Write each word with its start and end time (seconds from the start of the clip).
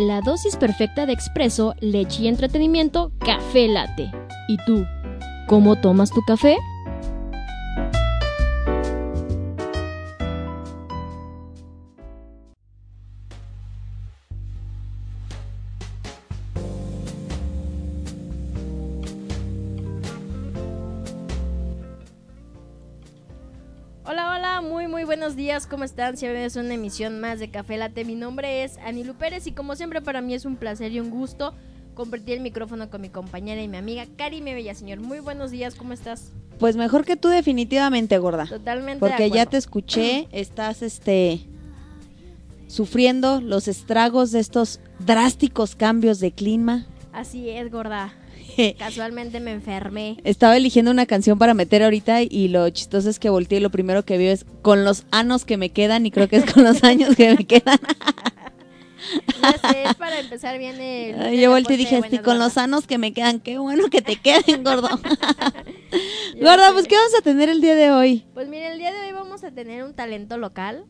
La 0.00 0.22
dosis 0.22 0.56
perfecta 0.56 1.04
de 1.04 1.12
expreso, 1.12 1.74
leche 1.80 2.22
y 2.22 2.28
entretenimiento, 2.28 3.12
café 3.18 3.68
latte. 3.68 4.10
¿Y 4.48 4.56
tú? 4.64 4.86
¿Cómo 5.46 5.78
tomas 5.78 6.10
tu 6.10 6.22
café? 6.22 6.56
Buenos 25.30 25.46
días, 25.46 25.68
¿cómo 25.68 25.84
están? 25.84 26.16
Si 26.16 26.26
es 26.26 26.56
una 26.56 26.74
emisión 26.74 27.20
más 27.20 27.38
de 27.38 27.52
Café 27.52 27.76
Latte, 27.76 28.04
mi 28.04 28.16
nombre 28.16 28.64
es 28.64 28.78
Anilu 28.78 29.14
Pérez 29.14 29.46
y 29.46 29.52
como 29.52 29.76
siempre 29.76 30.02
para 30.02 30.20
mí 30.20 30.34
es 30.34 30.44
un 30.44 30.56
placer 30.56 30.90
y 30.90 30.98
un 30.98 31.08
gusto 31.08 31.54
compartir 31.94 32.34
el 32.34 32.40
micrófono 32.40 32.90
con 32.90 33.00
mi 33.00 33.10
compañera 33.10 33.62
y 33.62 33.68
mi 33.68 33.76
amiga 33.76 34.06
Karime 34.16 34.54
Bellaseñor. 34.54 34.98
Muy 34.98 35.20
buenos 35.20 35.52
días, 35.52 35.76
¿cómo 35.76 35.92
estás? 35.92 36.32
Pues 36.58 36.74
mejor 36.74 37.04
que 37.04 37.14
tú 37.14 37.28
definitivamente, 37.28 38.18
gorda. 38.18 38.46
Totalmente. 38.46 38.98
Porque 38.98 39.22
de 39.22 39.30
ya 39.30 39.46
te 39.46 39.56
escuché, 39.56 40.26
estás 40.32 40.82
este 40.82 41.46
sufriendo 42.66 43.40
los 43.40 43.68
estragos 43.68 44.32
de 44.32 44.40
estos 44.40 44.80
drásticos 44.98 45.76
cambios 45.76 46.18
de 46.18 46.32
clima. 46.32 46.86
Así 47.12 47.50
es, 47.50 47.70
gorda. 47.70 48.12
Casualmente 48.78 49.40
me 49.40 49.52
enfermé. 49.52 50.16
Estaba 50.24 50.56
eligiendo 50.56 50.90
una 50.90 51.06
canción 51.06 51.38
para 51.38 51.54
meter 51.54 51.82
ahorita 51.82 52.22
y 52.22 52.48
lo 52.48 52.68
chistoso 52.70 53.10
es 53.10 53.18
que 53.18 53.30
volteé 53.30 53.58
y 53.58 53.60
lo 53.60 53.70
primero 53.70 54.04
que 54.04 54.18
veo 54.18 54.32
es 54.32 54.44
con 54.62 54.84
los 54.84 55.04
años 55.10 55.44
que 55.44 55.56
me 55.56 55.70
quedan 55.70 56.06
y 56.06 56.10
creo 56.10 56.28
que 56.28 56.36
es 56.36 56.52
con 56.52 56.64
los 56.64 56.82
años 56.84 57.16
que 57.16 57.34
me 57.34 57.44
quedan. 57.44 57.78
Ya 59.42 59.70
sé, 59.70 59.84
es 59.84 59.94
para 59.94 60.20
empezar 60.20 60.58
bien 60.58 60.78
el... 60.78 61.18
Ay, 61.20 61.40
Yo 61.40 61.50
volteé 61.50 61.74
y 61.74 61.78
dije, 61.78 62.02
sí, 62.10 62.18
con 62.18 62.38
los 62.38 62.54
gordas". 62.54 62.58
años 62.58 62.86
que 62.86 62.98
me 62.98 63.12
quedan, 63.14 63.40
qué 63.40 63.58
bueno 63.58 63.88
que 63.88 64.02
te 64.02 64.16
queden, 64.16 64.62
gordo. 64.62 64.88
Gorda, 66.40 66.72
pues 66.72 66.86
¿qué 66.86 66.96
vamos 66.96 67.14
a 67.18 67.22
tener 67.22 67.48
el 67.48 67.60
día 67.60 67.74
de 67.74 67.90
hoy? 67.90 68.24
Pues 68.34 68.48
miren, 68.48 68.72
el 68.72 68.78
día 68.78 68.92
de 68.92 69.00
hoy 69.00 69.12
vamos 69.12 69.42
a 69.42 69.50
tener 69.50 69.84
un 69.84 69.94
talento 69.94 70.36
local 70.36 70.84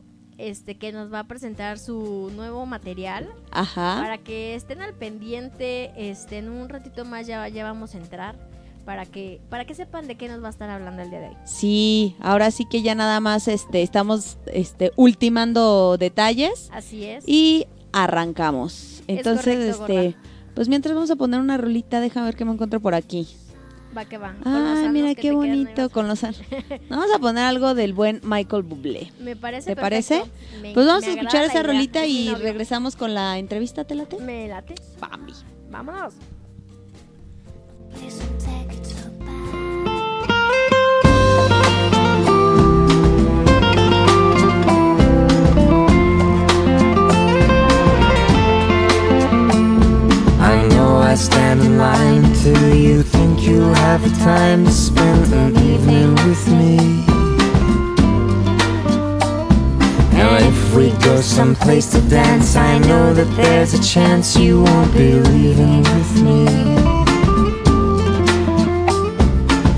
este 0.49 0.75
que 0.75 0.91
nos 0.91 1.13
va 1.13 1.19
a 1.19 1.23
presentar 1.25 1.79
su 1.79 2.31
nuevo 2.35 2.65
material 2.65 3.29
Ajá. 3.51 3.97
para 4.01 4.17
que 4.17 4.55
estén 4.55 4.81
al 4.81 4.93
pendiente, 4.93 5.91
este 5.95 6.37
en 6.39 6.49
un 6.49 6.69
ratito 6.69 7.05
más 7.05 7.27
ya, 7.27 7.47
ya 7.47 7.63
vamos 7.63 7.95
a 7.95 7.97
entrar 7.97 8.35
para 8.85 9.05
que 9.05 9.39
para 9.49 9.65
que 9.65 9.75
sepan 9.75 10.07
de 10.07 10.15
qué 10.15 10.27
nos 10.27 10.41
va 10.43 10.47
a 10.47 10.49
estar 10.49 10.69
hablando 10.69 11.01
el 11.03 11.09
día 11.09 11.19
de 11.19 11.27
hoy. 11.29 11.37
Sí, 11.45 12.15
ahora 12.19 12.51
sí 12.51 12.65
que 12.65 12.81
ya 12.81 12.95
nada 12.95 13.19
más 13.19 13.47
este 13.47 13.81
estamos 13.83 14.37
este 14.47 14.91
ultimando 14.95 15.97
detalles 15.97 16.69
Así 16.73 17.05
es. 17.05 17.23
y 17.27 17.67
arrancamos. 17.91 19.03
Entonces, 19.07 19.75
correcto, 19.77 19.93
este, 20.01 20.15
pues 20.55 20.69
mientras 20.69 20.95
vamos 20.95 21.11
a 21.11 21.15
poner 21.15 21.39
una 21.39 21.57
rolita, 21.57 21.99
déjame 21.99 22.27
ver 22.27 22.35
qué 22.35 22.45
me 22.45 22.51
encuentro 22.53 22.79
por 22.79 22.95
aquí. 22.95 23.27
Va 23.95 24.05
que 24.05 24.17
va. 24.17 24.33
Ah, 24.45 24.89
mira 24.91 25.13
qué 25.15 25.31
bonito 25.31 25.89
con 25.89 26.07
los 26.07 26.21
Vamos 26.89 27.11
a 27.13 27.19
poner 27.19 27.43
algo 27.43 27.73
del 27.73 27.93
buen 27.93 28.21
Michael 28.23 28.63
Bublé. 28.63 29.11
Me 29.19 29.35
parece 29.35 29.75
¿Te 29.75 29.81
parece? 29.81 30.23
Me- 30.61 30.73
Pues 30.73 30.85
vamos 30.85 31.03
a 31.03 31.11
escuchar 31.11 31.43
esa 31.45 31.63
rolita 31.63 32.05
y 32.05 32.33
regresamos 32.35 32.95
con 32.95 33.13
la 33.13 33.37
entrevista, 33.37 33.83
¿te 33.83 33.95
late? 33.95 34.17
Me 34.17 34.47
late. 34.47 34.75
Bambi. 34.99 35.33
Vámonos. 35.69 36.13
I 51.11 51.15
stand 51.15 51.59
in 51.59 51.77
line 51.77 52.23
till 52.35 52.73
you 52.73 53.03
think 53.03 53.41
you 53.41 53.59
have 53.59 54.01
the 54.01 54.15
time 54.23 54.63
to 54.63 54.71
spend 54.71 55.33
an 55.33 55.57
evening 55.57 56.15
with 56.25 56.47
me. 56.47 56.77
Now 60.15 60.37
if 60.37 60.73
we 60.73 60.91
go 61.03 61.19
someplace 61.19 61.91
to 61.91 62.01
dance, 62.09 62.55
I 62.55 62.77
know 62.77 63.13
that 63.13 63.29
there's 63.35 63.73
a 63.73 63.83
chance 63.83 64.37
you 64.37 64.63
won't 64.63 64.93
be 64.93 65.11
leaving 65.15 65.79
with 65.83 66.23
me. 66.23 66.45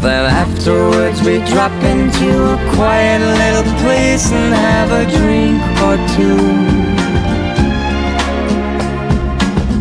Then 0.04 0.26
afterwards 0.44 1.20
we 1.24 1.40
drop 1.52 1.74
into 1.82 2.30
a 2.54 2.76
quiet 2.76 3.22
little 3.42 3.74
place 3.82 4.32
and 4.32 4.54
have 4.54 4.92
a 4.92 5.04
drink 5.18 5.64
or 5.82 5.98
two. 6.16 6.84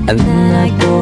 And 0.09 0.19
then 0.19 0.55
I 0.55 0.79
go 0.81 1.02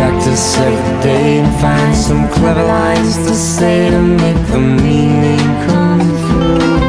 Practice 0.00 0.56
every 0.56 1.02
day 1.02 1.38
and 1.40 1.60
find 1.60 1.94
some 1.94 2.26
clever 2.30 2.62
lines 2.62 3.16
to 3.18 3.34
say 3.34 3.90
to 3.90 4.00
make 4.00 4.46
the 4.46 4.58
meaning 4.58 5.46
come 5.68 6.00
through. 6.20 6.80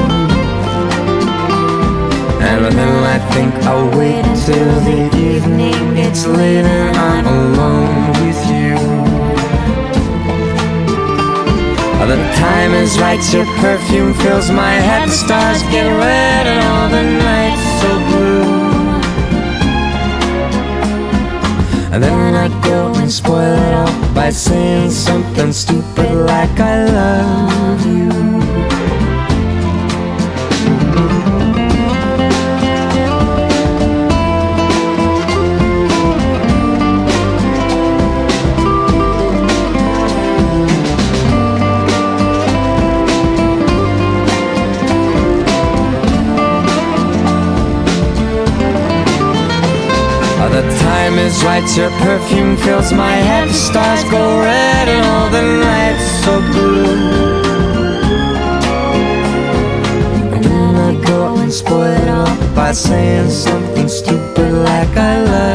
And 2.40 2.64
then 2.80 3.04
I 3.16 3.20
think 3.34 3.54
I'll 3.68 3.90
wait 4.00 4.24
till 4.46 4.80
the 4.88 5.00
evening 5.18 5.96
gets 5.96 6.26
late 6.26 6.64
and 6.64 6.96
I'm 6.96 7.28
alone 7.28 8.12
with 8.22 8.42
you. 8.50 8.80
The 12.12 12.18
time 12.36 12.74
is 12.74 12.98
right, 13.00 13.22
your 13.34 13.46
perfume 13.60 14.14
fills 14.14 14.50
my 14.52 14.74
head, 14.88 15.08
the 15.08 15.14
stars 15.14 15.62
get 15.64 15.86
red 15.86 16.48
and 16.48 16.62
all 16.72 16.90
the 16.90 17.04
nights 17.30 17.66
so 17.82 17.90
blue. 18.08 18.62
And 21.94 22.02
then 22.04 22.36
I 22.36 22.48
go 22.64 22.91
spoil 23.12 23.58
it 23.58 23.74
all 23.74 24.14
by 24.14 24.30
saying 24.30 24.90
something 24.90 25.52
stupid 25.52 26.14
like 26.26 26.58
I 26.60 26.86
love 26.86 27.86
you. 27.86 28.31
Time 51.12 51.20
is 51.20 51.44
right, 51.44 51.78
your 51.78 51.90
perfume 52.00 52.58
fills 52.58 52.94
my 52.94 53.16
head. 53.16 53.50
The 53.50 53.54
stars 53.54 54.04
go 54.06 54.40
red 54.40 54.88
and 54.88 55.06
all 55.06 55.30
the 55.30 55.42
nights 55.42 56.08
so 56.24 56.40
blue. 56.52 56.86
And 60.34 60.44
then 60.44 60.76
I 60.76 61.06
go 61.06 61.38
and 61.38 61.52
spoil 61.52 61.92
it 62.02 62.08
all 62.08 62.56
by 62.56 62.72
saying 62.72 63.30
something 63.30 63.88
stupid 63.88 64.54
like 64.54 64.96
I 64.96 65.24
love 65.24 65.51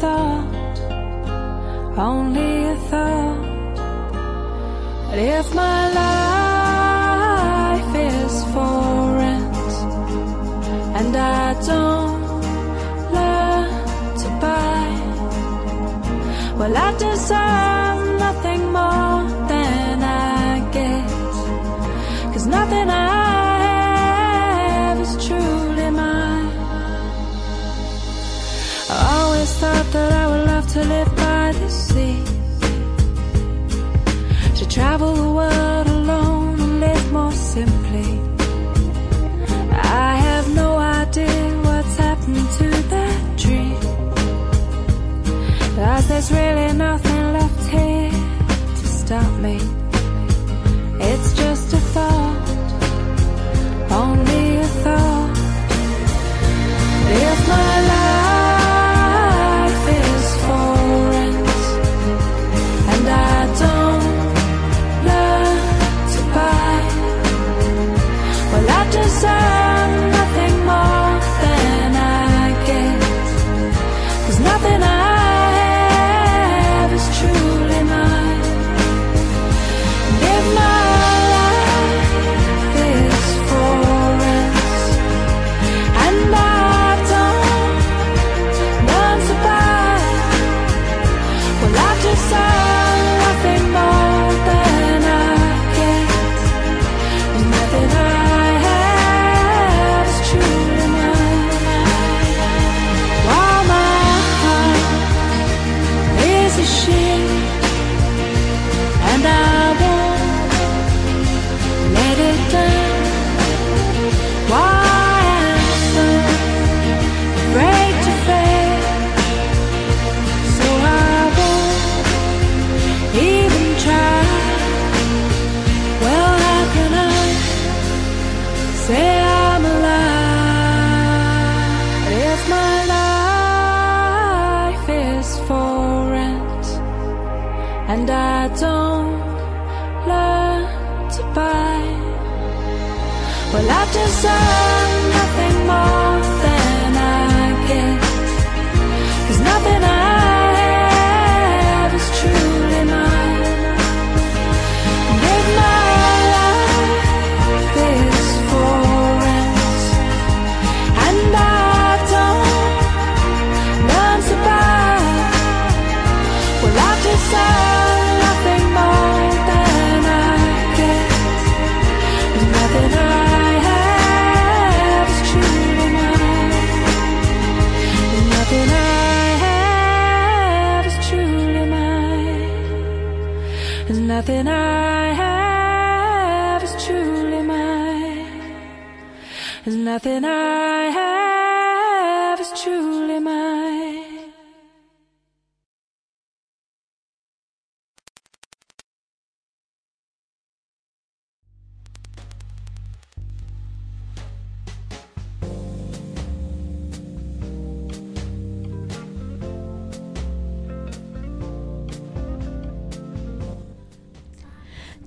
thought, 0.00 0.78
only 1.98 2.64
a 2.64 2.76
thought. 2.90 3.76
But 5.08 5.18
if 5.18 5.54
my 5.54 5.80
life 6.02 7.94
is 8.12 8.44
for 8.52 9.16
rent 9.22 9.72
and 10.98 11.16
I 11.16 11.54
don't 11.70 12.20
learn 13.16 13.70
to 14.22 14.28
buy, 14.42 14.88
well, 16.58 16.76
I 16.76 16.88
deserve 16.98 17.77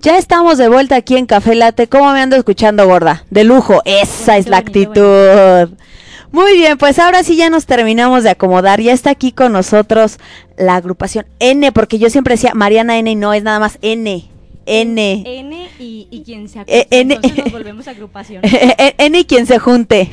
Ya 0.02 0.18
estamos 0.18 0.58
de 0.58 0.68
vuelta 0.68 0.96
aquí 0.96 1.16
en 1.16 1.26
Café 1.28 1.54
Late. 1.54 1.88
¿Cómo 1.88 2.12
me 2.12 2.20
ando 2.22 2.36
escuchando, 2.36 2.88
gorda? 2.88 3.24
De 3.30 3.44
lujo. 3.44 3.82
Esa 3.86 4.38
es 4.38 4.48
la 4.48 4.58
actitud. 4.58 5.70
Muy 6.32 6.54
bien, 6.54 6.78
pues 6.78 6.98
ahora 6.98 7.24
sí 7.24 7.36
ya 7.36 7.50
nos 7.50 7.66
terminamos 7.66 8.24
de 8.24 8.32
acomodar. 8.32 8.82
Ya 8.82 8.94
está 8.94 9.12
aquí 9.12 9.32
con 9.32 9.52
nosotros 9.52 10.18
la 10.58 10.76
agrupación 10.76 11.26
N, 11.40 11.72
porque 11.72 12.00
yo 12.00 12.10
siempre 12.10 12.34
decía 12.36 12.54
Mariana 12.56 12.98
N 12.98 13.12
y 13.12 13.16
no 13.16 13.34
es 13.34 13.44
nada 13.44 13.60
más 13.60 13.78
N. 13.82 14.28
N. 14.66 15.24
N 15.26 15.70
y, 15.80 16.08
y 16.10 16.24
quien 16.24 16.48
se 16.48 16.62
Eh. 16.68 16.88
N- 16.90 17.16
Entonces 17.16 17.44
nos 17.46 17.52
volvemos 17.52 17.88
agrupación. 17.88 18.42
N 18.98 19.20
y 19.20 19.26
quien 19.26 19.46
se 19.46 19.60
junte. 19.60 20.10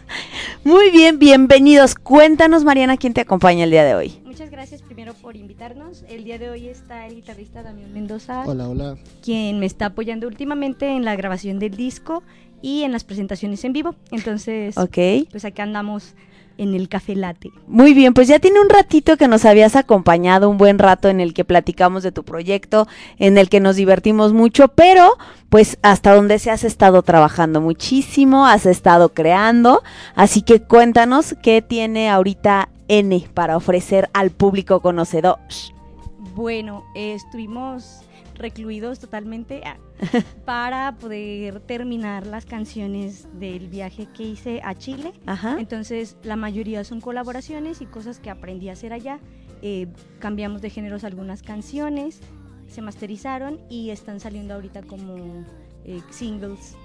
Muy 0.64 0.90
bien, 0.90 1.18
bienvenidos. 1.18 1.94
Cuéntanos, 1.94 2.64
Mariana, 2.64 2.96
quién 2.96 3.14
te 3.14 3.20
acompaña 3.22 3.64
el 3.64 3.70
día 3.70 3.84
de 3.84 3.94
hoy. 3.94 4.21
Muchas 4.42 4.50
gracias 4.50 4.82
primero 4.82 5.14
por 5.14 5.36
invitarnos. 5.36 6.02
El 6.08 6.24
día 6.24 6.36
de 6.36 6.50
hoy 6.50 6.66
está 6.66 7.06
el 7.06 7.14
guitarrista 7.14 7.62
Damián 7.62 7.92
Mendoza, 7.92 8.42
Hola, 8.44 8.68
hola. 8.68 8.96
quien 9.22 9.60
me 9.60 9.66
está 9.66 9.86
apoyando 9.86 10.26
últimamente 10.26 10.88
en 10.88 11.04
la 11.04 11.14
grabación 11.14 11.60
del 11.60 11.76
disco 11.76 12.24
y 12.60 12.82
en 12.82 12.90
las 12.90 13.04
presentaciones 13.04 13.62
en 13.62 13.72
vivo. 13.72 13.94
Entonces, 14.10 14.76
Ok. 14.76 15.28
pues 15.30 15.44
acá 15.44 15.62
andamos 15.62 16.14
en 16.58 16.74
el 16.74 16.88
café 16.88 17.14
late. 17.14 17.52
Muy 17.68 17.94
bien, 17.94 18.14
pues 18.14 18.26
ya 18.26 18.40
tiene 18.40 18.60
un 18.60 18.68
ratito 18.68 19.16
que 19.16 19.28
nos 19.28 19.44
habías 19.44 19.76
acompañado, 19.76 20.50
un 20.50 20.58
buen 20.58 20.80
rato 20.80 21.08
en 21.08 21.20
el 21.20 21.34
que 21.34 21.44
platicamos 21.44 22.02
de 22.02 22.10
tu 22.10 22.24
proyecto, 22.24 22.88
en 23.18 23.38
el 23.38 23.48
que 23.48 23.60
nos 23.60 23.76
divertimos 23.76 24.32
mucho, 24.32 24.66
pero 24.68 25.16
pues 25.50 25.78
hasta 25.82 26.14
donde 26.14 26.40
se 26.40 26.50
has 26.50 26.64
estado 26.64 27.02
trabajando 27.02 27.60
muchísimo, 27.60 28.46
has 28.46 28.66
estado 28.66 29.10
creando, 29.14 29.82
así 30.16 30.42
que 30.42 30.60
cuéntanos 30.62 31.36
qué 31.42 31.62
tiene 31.62 32.10
ahorita 32.10 32.68
N 32.92 33.26
para 33.32 33.56
ofrecer 33.56 34.10
al 34.12 34.30
público 34.30 34.80
conocedor. 34.80 35.38
Bueno, 36.34 36.84
eh, 36.94 37.14
estuvimos 37.14 38.00
recluidos 38.34 38.98
totalmente 38.98 39.62
ah, 39.64 39.78
para 40.44 40.94
poder 40.96 41.60
terminar 41.60 42.26
las 42.26 42.44
canciones 42.44 43.28
del 43.38 43.68
viaje 43.68 44.08
que 44.14 44.24
hice 44.24 44.60
a 44.62 44.74
Chile. 44.74 45.14
Ajá. 45.24 45.56
Entonces, 45.58 46.18
la 46.22 46.36
mayoría 46.36 46.84
son 46.84 47.00
colaboraciones 47.00 47.80
y 47.80 47.86
cosas 47.86 48.18
que 48.18 48.28
aprendí 48.28 48.68
a 48.68 48.72
hacer 48.72 48.92
allá. 48.92 49.20
Eh, 49.62 49.86
cambiamos 50.18 50.60
de 50.60 50.68
géneros 50.68 51.02
algunas 51.04 51.42
canciones, 51.42 52.20
se 52.68 52.82
masterizaron 52.82 53.58
y 53.70 53.88
están 53.88 54.20
saliendo 54.20 54.52
ahorita 54.52 54.82
como 54.82 55.46
eh, 55.86 56.02
singles 56.10 56.76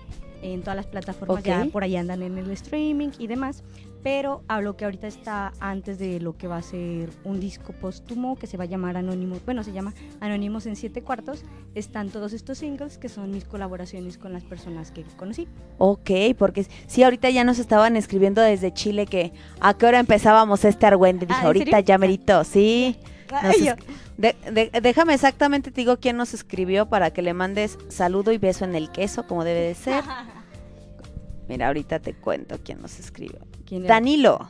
en 0.41 0.61
todas 0.61 0.77
las 0.77 0.87
plataformas. 0.87 1.43
Ya 1.43 1.63
Ok. 1.63 1.71
por 1.71 1.83
ahí 1.83 1.97
andan 1.97 2.21
en 2.21 2.37
el 2.37 2.49
streaming 2.51 3.09
y 3.19 3.27
demás. 3.27 3.63
Pero 4.03 4.43
hablo 4.47 4.77
que 4.77 4.85
ahorita 4.85 5.07
está 5.07 5.51
antes 5.59 5.99
de 5.99 6.19
lo 6.19 6.37
que 6.37 6.47
va 6.47 6.57
a 6.57 6.61
ser 6.61 7.09
un 7.23 7.39
disco 7.39 7.73
póstumo 7.73 8.37
que 8.37 8.47
se 8.47 8.55
va 8.55 8.63
a 8.63 8.67
llamar 8.67 8.95
Anónimos. 8.95 9.43
Bueno, 9.43 9.63
se 9.63 9.73
llama 9.73 9.93
Anónimos 10.21 10.65
en 10.65 10.75
siete 10.75 11.01
cuartos. 11.01 11.43
Están 11.75 12.09
todos 12.09 12.31
estos 12.33 12.57
singles 12.59 12.97
que 12.97 13.09
son 13.09 13.31
mis 13.31 13.43
colaboraciones 13.45 14.17
con 14.17 14.31
las 14.33 14.43
personas 14.43 14.91
que 14.91 15.03
conocí. 15.17 15.47
Ok, 15.77 16.11
porque 16.37 16.65
sí, 16.87 17.03
ahorita 17.03 17.29
ya 17.31 17.43
nos 17.43 17.59
estaban 17.59 17.97
escribiendo 17.97 18.41
desde 18.41 18.71
Chile 18.73 19.05
que 19.07 19.33
a 19.59 19.73
qué 19.75 19.85
hora 19.87 19.99
empezábamos 19.99 20.63
este 20.63 20.85
argüende. 20.85 21.25
Dije, 21.25 21.37
Ah, 21.37 21.41
¿en 21.41 21.47
ahorita 21.47 21.79
ya 21.81 21.97
merito, 21.97 22.43
sí. 22.43 22.95
Es- 23.43 23.75
de- 24.17 24.35
de- 24.51 24.79
déjame 24.81 25.13
exactamente, 25.13 25.69
te 25.69 25.81
digo 25.81 25.97
quién 25.97 26.15
nos 26.15 26.33
escribió 26.33 26.87
para 26.87 27.11
que 27.11 27.21
le 27.21 27.33
mandes 27.33 27.77
saludo 27.89 28.31
y 28.31 28.37
beso 28.37 28.63
en 28.63 28.73
el 28.73 28.89
queso, 28.89 29.27
como 29.27 29.43
debe 29.43 29.59
de 29.59 29.75
ser. 29.75 30.03
Mira, 31.49 31.67
ahorita 31.67 31.99
te 31.99 32.13
cuento 32.13 32.57
quién 32.63 32.81
nos 32.81 32.99
escribió. 32.99 33.39
Danilo. 33.69 34.49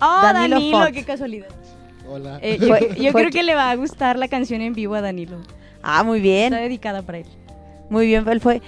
Oh, 0.00 0.18
Danilo 0.22 0.56
Danilo, 0.56 0.78
Font. 0.78 0.92
qué 0.94 1.04
casualidad. 1.04 1.48
Hola. 2.08 2.38
Eh, 2.42 2.58
yo 3.00 3.12
creo 3.12 3.30
que 3.30 3.42
le 3.42 3.54
va 3.54 3.70
a 3.70 3.76
gustar 3.76 4.18
la 4.18 4.28
canción 4.28 4.60
en 4.60 4.74
vivo 4.74 4.94
a 4.94 5.00
Danilo. 5.00 5.38
Ah, 5.82 6.02
muy 6.02 6.18
Está 6.18 6.22
bien, 6.22 6.52
dedicada 6.52 7.02
para 7.02 7.18
él. 7.18 7.26
muy 7.90 8.06
bien, 8.06 8.26
él 8.28 8.40
fue. 8.40 8.60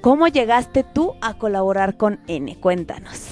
¿Cómo 0.00 0.28
llegaste 0.28 0.84
tú 0.84 1.14
a 1.22 1.34
colaborar 1.38 1.96
con 1.96 2.20
N? 2.26 2.56
Cuéntanos. 2.60 3.28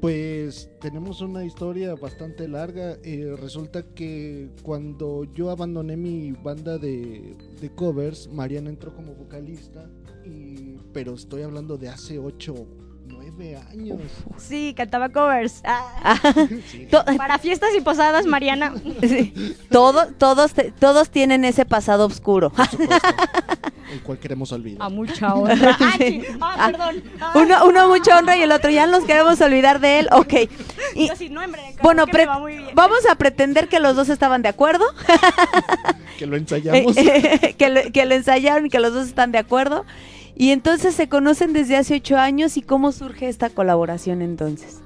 Pues 0.00 0.68
tenemos 0.80 1.20
una 1.22 1.44
historia 1.44 1.94
bastante 1.94 2.46
larga. 2.48 2.96
Eh, 3.02 3.34
resulta 3.40 3.82
que 3.94 4.50
cuando 4.62 5.24
yo 5.32 5.50
abandoné 5.50 5.96
mi 5.96 6.32
banda 6.32 6.76
de, 6.78 7.36
de 7.60 7.70
covers, 7.70 8.28
Mariana 8.28 8.68
entró 8.70 8.94
como 8.94 9.14
vocalista. 9.14 9.88
Y, 10.24 10.76
pero 10.92 11.14
estoy 11.14 11.42
hablando 11.42 11.76
de 11.78 11.88
hace 11.88 12.18
8, 12.18 12.54
9 13.36 13.56
años. 13.70 13.98
Sí, 14.38 14.74
cantaba 14.76 15.08
covers. 15.08 15.60
Ah, 15.64 16.18
Sí, 16.70 16.88
para 17.16 17.38
fiestas 17.38 17.70
y 17.76 17.80
posadas, 17.80 18.26
Mariana. 18.26 18.74
sí, 19.02 19.56
todo- 19.70 20.06
todos, 20.18 20.52
todos 20.78 21.10
tienen 21.10 21.44
ese 21.44 21.64
pasado 21.64 22.06
oscuro. 22.06 22.50
por 22.50 22.66
supuesto. 22.68 22.96
el 23.92 24.00
cual 24.02 24.18
queremos 24.18 24.50
olvidar. 24.52 24.82
A 24.82 24.88
mucha 24.88 25.34
honra. 25.34 25.76
Ah, 25.80 26.56
ah, 26.58 26.70
perdón. 26.70 27.02
Ah, 27.20 27.32
Uno, 27.36 27.66
uno 27.66 27.88
mucha 27.88 28.18
honra 28.18 28.36
y 28.36 28.42
el 28.42 28.52
otro 28.52 28.70
ya 28.70 28.86
nos 28.86 29.04
queremos 29.04 29.40
olvidar 29.40 29.80
de 29.80 30.00
él. 30.00 30.08
Ok. 30.12 30.34
Y, 30.94 31.08
yo 31.08 31.16
sí, 31.16 31.28
no, 31.28 31.42
hombre, 31.42 31.60
claro 31.76 31.82
bueno, 31.82 32.06
va 32.06 32.72
vamos 32.74 33.06
a 33.10 33.14
pretender 33.16 33.68
que 33.68 33.80
los 33.80 33.96
dos 33.96 34.08
estaban 34.08 34.42
de 34.42 34.48
acuerdo, 34.48 34.84
Que 36.18 36.26
lo 36.26 36.36
ensayamos. 36.36 36.94
que, 36.94 37.68
lo, 37.68 37.92
que 37.92 38.04
lo 38.04 38.14
ensayaron 38.14 38.66
y 38.66 38.70
que 38.70 38.78
los 38.80 38.92
dos 38.94 39.06
están 39.08 39.32
de 39.32 39.38
acuerdo. 39.38 39.84
Y 40.36 40.50
entonces 40.50 40.94
se 40.94 41.08
conocen 41.08 41.52
desde 41.52 41.76
hace 41.76 41.96
ocho 41.96 42.16
años 42.16 42.56
y 42.56 42.62
cómo 42.62 42.92
surge 42.92 43.28
esta 43.28 43.50
colaboración 43.50 44.20
entonces. 44.22 44.80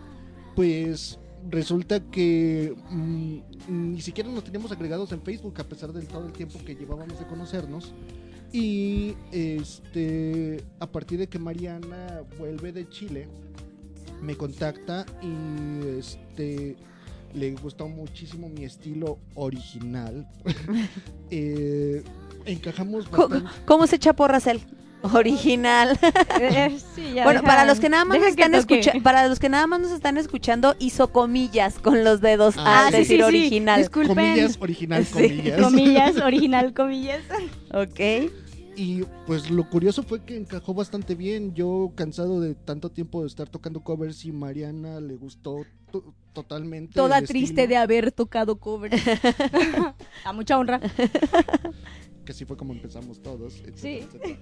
Pues 0.54 1.18
resulta 1.48 2.00
que 2.00 2.74
mm, 2.90 3.38
ni 3.68 4.00
siquiera 4.00 4.30
nos 4.30 4.44
teníamos 4.44 4.72
agregados 4.72 5.12
en 5.12 5.22
Facebook 5.22 5.54
a 5.60 5.64
pesar 5.64 5.92
de 5.92 6.02
todo 6.02 6.26
el 6.26 6.32
tiempo 6.32 6.58
que 6.64 6.74
llevábamos 6.74 7.18
de 7.18 7.26
conocernos. 7.26 7.92
Y 8.52 9.14
este 9.30 10.64
a 10.80 10.86
partir 10.86 11.18
de 11.18 11.28
que 11.28 11.38
Mariana 11.38 12.22
vuelve 12.38 12.72
de 12.72 12.88
Chile, 12.88 13.28
me 14.22 14.36
contacta 14.36 15.04
y 15.22 15.98
este 15.98 16.76
le 17.34 17.52
gustó 17.52 17.88
muchísimo 17.88 18.48
mi 18.48 18.64
estilo 18.64 19.18
original. 19.34 20.28
Eh, 21.30 22.02
encajamos 22.46 23.10
bastante. 23.10 23.46
¿Cómo 23.66 23.86
se 23.86 23.96
echa 23.96 24.14
porras 24.14 24.46
él? 24.46 24.62
Original. 25.14 25.98
Eh, 26.40 26.76
sí, 26.94 27.12
ya 27.14 27.24
bueno, 27.24 27.40
deja- 27.40 27.52
para 27.52 27.64
los 27.64 27.78
que 27.80 27.88
nada 27.88 28.04
más 28.04 28.18
nos 28.18 28.28
están 28.28 28.54
escuchando, 28.54 29.02
para 29.02 29.28
los 29.28 29.38
que 29.38 29.48
nada 29.48 29.66
más 29.66 29.80
nos 29.80 29.92
están 29.92 30.16
escuchando, 30.18 30.74
hizo 30.78 31.12
comillas 31.12 31.78
con 31.78 32.04
los 32.04 32.20
dedos 32.20 32.56
Ah, 32.58 32.86
al 32.86 32.92
sí, 32.92 32.98
decir 32.98 33.16
sí, 33.18 33.22
original. 33.22 33.80
Disculpen. 33.80 34.14
Comillas, 34.16 34.58
original, 34.60 35.04
Sí. 35.06 35.12
comillas. 35.12 35.60
Comillas, 35.62 36.16
original, 36.22 36.74
comillas. 36.74 37.22
Ok. 37.72 38.30
Y 38.76 39.02
pues 39.26 39.50
lo 39.50 39.68
curioso 39.68 40.02
fue 40.04 40.24
que 40.24 40.36
encajó 40.36 40.72
bastante 40.72 41.14
bien. 41.16 41.52
Yo 41.54 41.90
cansado 41.96 42.40
de 42.40 42.54
tanto 42.54 42.90
tiempo 42.90 43.22
de 43.22 43.26
estar 43.28 43.48
tocando 43.48 43.80
covers 43.82 44.24
y 44.24 44.30
Mariana 44.32 45.00
le 45.00 45.16
gustó 45.16 45.64
to- 45.90 46.14
totalmente. 46.32 46.94
Toda 46.94 47.20
triste 47.22 47.62
estilo, 47.62 47.68
de 47.68 47.76
haber 47.76 48.12
tocado 48.12 48.56
covers. 48.60 49.02
A 50.24 50.32
mucha 50.32 50.56
honra. 50.58 50.80
Que 52.24 52.30
así 52.32 52.44
fue 52.44 52.56
como 52.56 52.72
empezamos 52.72 53.20
todos. 53.20 53.54
etcétera, 53.66 53.76
Sí. 53.78 53.88
etcétera. 54.06 54.38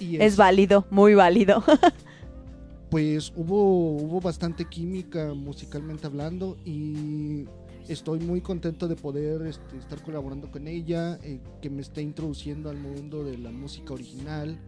Y 0.00 0.16
Es 0.16 0.36
válido, 0.36 0.86
muy 0.90 1.14
válido. 1.14 1.62
pues 2.90 3.32
hubo, 3.36 3.96
hubo 3.96 4.20
bastante 4.20 4.64
química 4.64 5.34
musicalmente 5.34 6.06
hablando 6.06 6.56
y 6.64 7.46
estoy 7.88 8.20
muy 8.20 8.40
contento 8.40 8.88
de 8.88 8.96
poder 8.96 9.46
este, 9.46 9.76
estar 9.78 10.02
colaborando 10.02 10.50
con 10.50 10.66
ella, 10.66 11.18
eh, 11.22 11.40
que 11.60 11.70
me 11.70 11.82
esté 11.82 12.02
introduciendo 12.02 12.70
al 12.70 12.78
mundo 12.78 13.24
de 13.24 13.38
la 13.38 13.50
música 13.50 13.94
original. 13.94 14.58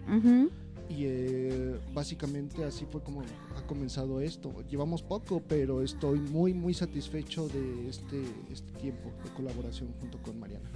Y 0.91 1.05
eh, 1.05 1.79
básicamente 1.93 2.65
así 2.65 2.87
fue 2.91 3.03
como 3.03 3.21
ha 3.21 3.67
comenzado 3.67 4.23
esto. 4.23 4.55
Llevamos 4.71 5.03
poco, 5.03 5.43
pero 5.47 5.83
estoy 5.83 6.19
muy, 6.19 6.55
muy 6.55 6.73
satisfecho 6.73 7.47
de 7.49 7.89
este, 7.89 8.23
este 8.51 8.73
tiempo 8.81 9.11
de 9.23 9.31
colaboración 9.35 9.93
junto 10.01 10.17
con 10.23 10.41
Mariana. 10.41 10.71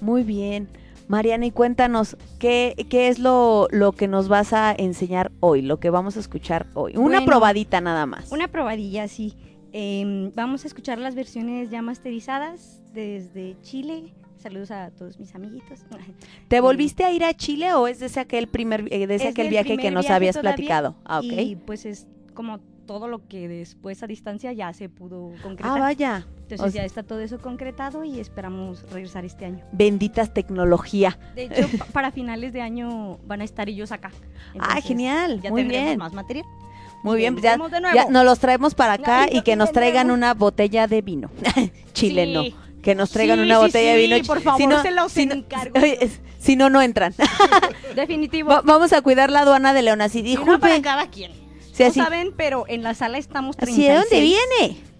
Muy 0.00 0.22
bien. 0.22 0.68
Mariana, 1.08 1.44
y 1.46 1.50
cuéntanos, 1.50 2.16
¿qué, 2.38 2.86
qué 2.88 3.08
es 3.08 3.18
lo, 3.18 3.66
lo 3.72 3.92
que 3.92 4.06
nos 4.06 4.28
vas 4.28 4.52
a 4.52 4.72
enseñar 4.72 5.32
hoy, 5.40 5.60
lo 5.60 5.80
que 5.80 5.90
vamos 5.90 6.16
a 6.16 6.20
escuchar 6.20 6.66
hoy? 6.74 6.92
Una 6.92 7.16
Bueno, 7.18 7.26
probadita 7.26 7.80
nada 7.80 8.06
más. 8.06 8.30
Una 8.30 8.46
probadilla, 8.46 9.08
sí. 9.08 9.34
Em, 9.72 10.30
vamos 10.34 10.64
a 10.64 10.68
escuchar 10.68 10.98
las 10.98 11.16
versiones 11.16 11.70
ya 11.70 11.82
masterizadas 11.82 12.80
desde 12.92 13.56
Chile. 13.62 14.12
Saludos 14.36 14.70
a 14.70 14.90
todos 14.90 15.18
mis 15.18 15.34
amiguitos. 15.34 15.80
¿Te 16.48 16.60
volviste 16.60 17.04
a 17.04 17.12
ir 17.12 17.24
a 17.24 17.34
Chile 17.34 17.74
o 17.74 17.88
es 17.88 17.98
de 17.98 18.06
ese 18.06 18.20
aquel, 18.20 18.46
primer, 18.46 18.86
eh, 18.92 19.06
de 19.06 19.14
ese 19.16 19.26
Es 19.26 19.30
aquel 19.32 19.48
viaje 19.48 19.76
que 19.76 19.90
nos 19.90 20.08
habías 20.10 20.38
platicado? 20.38 20.94
Ah, 21.04 21.18
ok. 21.18 21.24
Y 21.24 21.56
pues 21.56 21.86
es 21.86 22.06
como 22.34 22.60
todo 22.90 23.06
lo 23.06 23.28
que 23.28 23.46
después 23.46 24.02
a 24.02 24.08
distancia 24.08 24.52
ya 24.52 24.72
se 24.72 24.88
pudo 24.88 25.30
Ah, 25.38 25.42
concretar. 25.44 25.78
vaya. 25.78 26.26
Entonces 26.42 26.60
o 26.60 26.70
sea- 26.72 26.82
ya 26.82 26.84
está 26.84 27.04
todo 27.04 27.20
eso 27.20 27.38
concretado 27.38 28.02
y 28.02 28.18
esperamos 28.18 28.82
regresar 28.90 29.24
este 29.24 29.44
año. 29.44 29.64
Benditas 29.70 30.34
tecnología. 30.34 31.16
De 31.36 31.44
hecho, 31.44 31.68
pa- 31.78 31.84
para 31.92 32.10
finales 32.10 32.52
de 32.52 32.62
año 32.62 33.18
van 33.26 33.42
a 33.42 33.44
estar 33.44 33.68
ellos 33.68 33.92
acá. 33.92 34.10
ah, 34.12 34.50
Entonces, 34.54 34.84
genial. 34.84 35.40
Ya 35.40 35.50
Muy 35.50 35.60
tendremos 35.60 35.86
bien. 35.86 35.98
más 36.00 36.12
material. 36.14 36.46
Muy 37.04 37.18
bien. 37.18 37.36
Ya, 37.36 37.56
ya 37.94 38.08
nos 38.10 38.24
los 38.24 38.40
traemos 38.40 38.74
para 38.74 38.94
acá 38.94 39.28
y 39.30 39.42
que 39.42 39.54
nos 39.54 39.70
traigan 39.70 40.10
una 40.10 40.34
botella 40.34 40.88
de 40.88 41.00
vino. 41.00 41.30
Chileno. 41.92 42.42
Sí. 42.42 42.56
Que 42.82 42.96
nos 42.96 43.10
traigan 43.12 43.38
Sí, 43.38 43.44
una 43.44 43.54
sí, 43.54 43.60
botella 43.66 43.94
de 43.94 44.04
sí, 44.06 44.12
vino. 44.14 44.26
por 44.26 44.40
favor, 44.40 44.60
si 44.60 44.66
no, 44.66 44.82
se 44.82 44.90
los 44.90 45.12
si 45.12 45.26
no- 45.26 45.34
encargo. 45.34 45.78
Oye, 45.78 45.96
es- 46.04 46.20
si 46.40 46.56
no, 46.56 46.68
no 46.70 46.82
entran. 46.82 47.14
Definitivo. 47.94 48.48
Va- 48.50 48.62
vamos 48.62 48.92
a 48.92 49.00
cuidar 49.02 49.30
la 49.30 49.40
aduana 49.42 49.72
de 49.72 49.82
León. 49.82 50.00
Así, 50.00 50.22
Y 50.24 50.36
uno 50.36 50.58
para 50.58 50.74
disculpe. 50.74 50.82
cada 50.82 51.06
quien. 51.08 51.39
No 51.88 51.94
saben, 51.94 52.32
pero 52.36 52.64
en 52.68 52.82
la 52.82 52.94
sala 52.94 53.18
estamos 53.18 53.56
así, 53.58 53.82
¿de 53.86 53.94
dónde 53.94 54.08
36. 54.08 54.22
viene? 54.58 54.90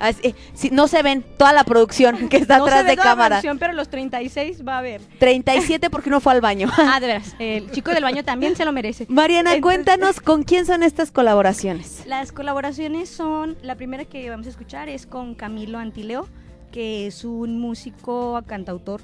Así, 0.00 0.28
eh, 0.28 0.34
no 0.70 0.86
se 0.86 1.02
ven 1.02 1.24
toda 1.36 1.52
la 1.52 1.64
producción 1.64 2.28
que 2.28 2.36
está 2.36 2.58
No 2.58 2.66
se 2.66 2.70
atrás 2.70 2.84
ve 2.84 2.90
de 2.90 2.96
toda 2.96 3.04
la 3.06 3.10
cámara. 3.10 3.28
producción, 3.36 3.58
pero 3.58 3.72
los 3.72 3.88
36 3.88 4.62
va 4.66 4.76
a 4.76 4.78
haber. 4.78 5.00
37 5.18 5.90
porque 5.90 6.08
no 6.08 6.20
fue 6.20 6.32
al 6.34 6.40
baño. 6.40 6.70
Ah, 6.78 7.00
de 7.00 7.08
veras. 7.08 7.34
El 7.40 7.70
chico 7.72 7.90
del 7.90 8.04
baño 8.04 8.24
también 8.24 8.54
se 8.54 8.64
lo 8.64 8.72
merece. 8.72 9.06
Mariana, 9.08 9.54
Entonces- 9.54 9.62
cuéntanos 9.62 10.20
con 10.24 10.44
quién 10.44 10.66
son 10.66 10.84
estas 10.84 11.10
colaboraciones. 11.10 12.04
Las 12.06 12.30
colaboraciones 12.30 13.08
son, 13.08 13.56
la 13.62 13.74
primera 13.74 14.04
que 14.04 14.30
vamos 14.30 14.46
a 14.46 14.50
escuchar 14.50 14.88
es 14.88 15.04
con 15.06 15.34
Camilo 15.34 15.78
Antileo, 15.78 16.28
que 16.70 17.08
es 17.08 17.24
un 17.24 17.58
músico, 17.60 18.40
cantautor 18.46 19.00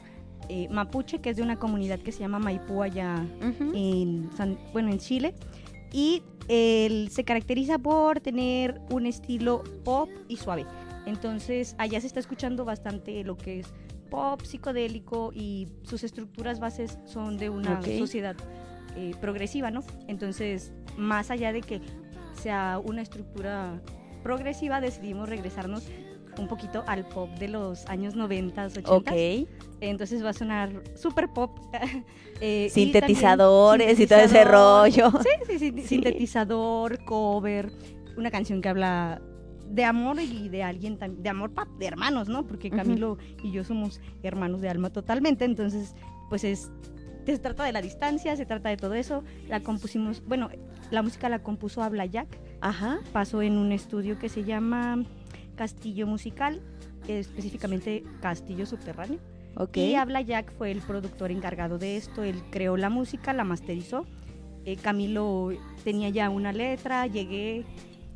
eh, 0.48 0.68
mapuche, 0.70 1.18
que 1.20 1.30
es 1.30 1.36
de 1.36 1.42
una 1.42 1.56
comunidad 1.58 1.98
que 1.98 2.12
se 2.12 2.20
llama 2.20 2.38
Maipú 2.38 2.82
allá 2.82 3.16
en, 3.40 4.30
San- 4.36 4.58
bueno, 4.72 4.90
en 4.92 4.98
Chile. 5.00 5.34
Y 5.90 6.22
él 6.48 7.08
se 7.10 7.24
caracteriza 7.24 7.78
por 7.78 8.20
tener 8.20 8.80
un 8.90 9.06
estilo 9.06 9.62
pop 9.84 10.10
y 10.28 10.36
suave. 10.36 10.66
Entonces 11.06 11.74
allá 11.78 12.00
se 12.00 12.06
está 12.06 12.20
escuchando 12.20 12.64
bastante 12.64 13.24
lo 13.24 13.36
que 13.36 13.60
es 13.60 13.72
pop 14.10 14.40
psicodélico 14.42 15.32
y 15.34 15.68
sus 15.82 16.04
estructuras 16.04 16.60
bases 16.60 16.98
son 17.04 17.36
de 17.36 17.50
una 17.50 17.82
sociedad 17.82 18.36
eh, 18.96 19.12
progresiva, 19.20 19.70
¿no? 19.70 19.82
Entonces, 20.06 20.72
más 20.96 21.30
allá 21.30 21.52
de 21.52 21.62
que 21.62 21.80
sea 22.40 22.80
una 22.84 23.02
estructura 23.02 23.82
progresiva, 24.22 24.80
decidimos 24.80 25.28
regresarnos 25.28 25.88
un 26.38 26.48
poquito 26.48 26.84
al 26.86 27.04
pop 27.06 27.30
de 27.38 27.48
los 27.48 27.86
años 27.86 28.14
90, 28.14 28.66
80. 28.66 28.90
Ok. 28.90 29.12
Entonces 29.80 30.24
va 30.24 30.30
a 30.30 30.32
sonar 30.32 30.82
super 30.94 31.28
pop. 31.28 31.58
Eh, 32.40 32.66
y 32.66 32.70
Sintetizadores 32.70 33.86
también 33.86 34.02
y 34.02 34.06
todo 34.08 34.18
ese 34.18 34.44
rollo. 34.44 35.12
Sí, 35.22 35.56
sí, 35.56 35.58
sí, 35.78 35.82
sintetizador, 35.86 37.04
cover, 37.04 37.70
una 38.16 38.30
canción 38.32 38.60
que 38.60 38.68
habla 38.68 39.22
de 39.68 39.84
amor 39.84 40.20
y 40.20 40.48
de 40.48 40.64
alguien, 40.64 40.98
tam- 40.98 41.14
de 41.16 41.28
amor 41.28 41.52
de 41.78 41.86
hermanos, 41.86 42.28
¿no? 42.28 42.44
Porque. 42.44 42.70
Camilo 42.70 43.18
y 43.42 43.52
yo 43.52 43.62
somos 43.62 44.00
hermanos 44.24 44.60
de 44.60 44.68
alma 44.68 44.90
totalmente, 44.90 45.44
entonces, 45.44 45.94
pues 46.28 46.42
es, 46.42 46.72
se 47.24 47.38
trata 47.38 47.64
de 47.64 47.72
la 47.72 47.80
distancia, 47.80 48.34
se 48.36 48.44
trata 48.44 48.68
de 48.68 48.76
todo 48.76 48.94
eso. 48.94 49.22
La 49.48 49.60
compusimos, 49.60 50.20
bueno, 50.26 50.50
la 50.90 51.02
música 51.02 51.28
la 51.28 51.38
compuso 51.40 51.84
Habla 51.84 52.04
Jack, 52.06 52.36
Ajá. 52.60 52.98
pasó 53.12 53.42
en 53.42 53.56
un 53.58 53.70
estudio 53.70 54.18
que 54.18 54.28
se 54.28 54.42
llama 54.42 55.04
Castillo 55.56 56.06
Musical, 56.06 56.60
específicamente 57.08 58.04
Castillo 58.20 58.66
Subterráneo. 58.66 59.18
Ok. 59.56 59.76
Y 59.76 59.94
Habla 59.94 60.20
Jack 60.20 60.52
fue 60.58 60.70
el 60.70 60.80
productor 60.80 61.30
encargado 61.30 61.78
de 61.78 61.96
esto. 61.96 62.22
Él 62.24 62.42
creó 62.50 62.76
la 62.76 62.90
música, 62.90 63.32
la 63.32 63.44
masterizó. 63.44 64.04
Eh, 64.64 64.76
Camilo 64.76 65.50
tenía 65.84 66.08
ya 66.08 66.30
una 66.30 66.52
letra, 66.52 67.06
llegué, 67.06 67.64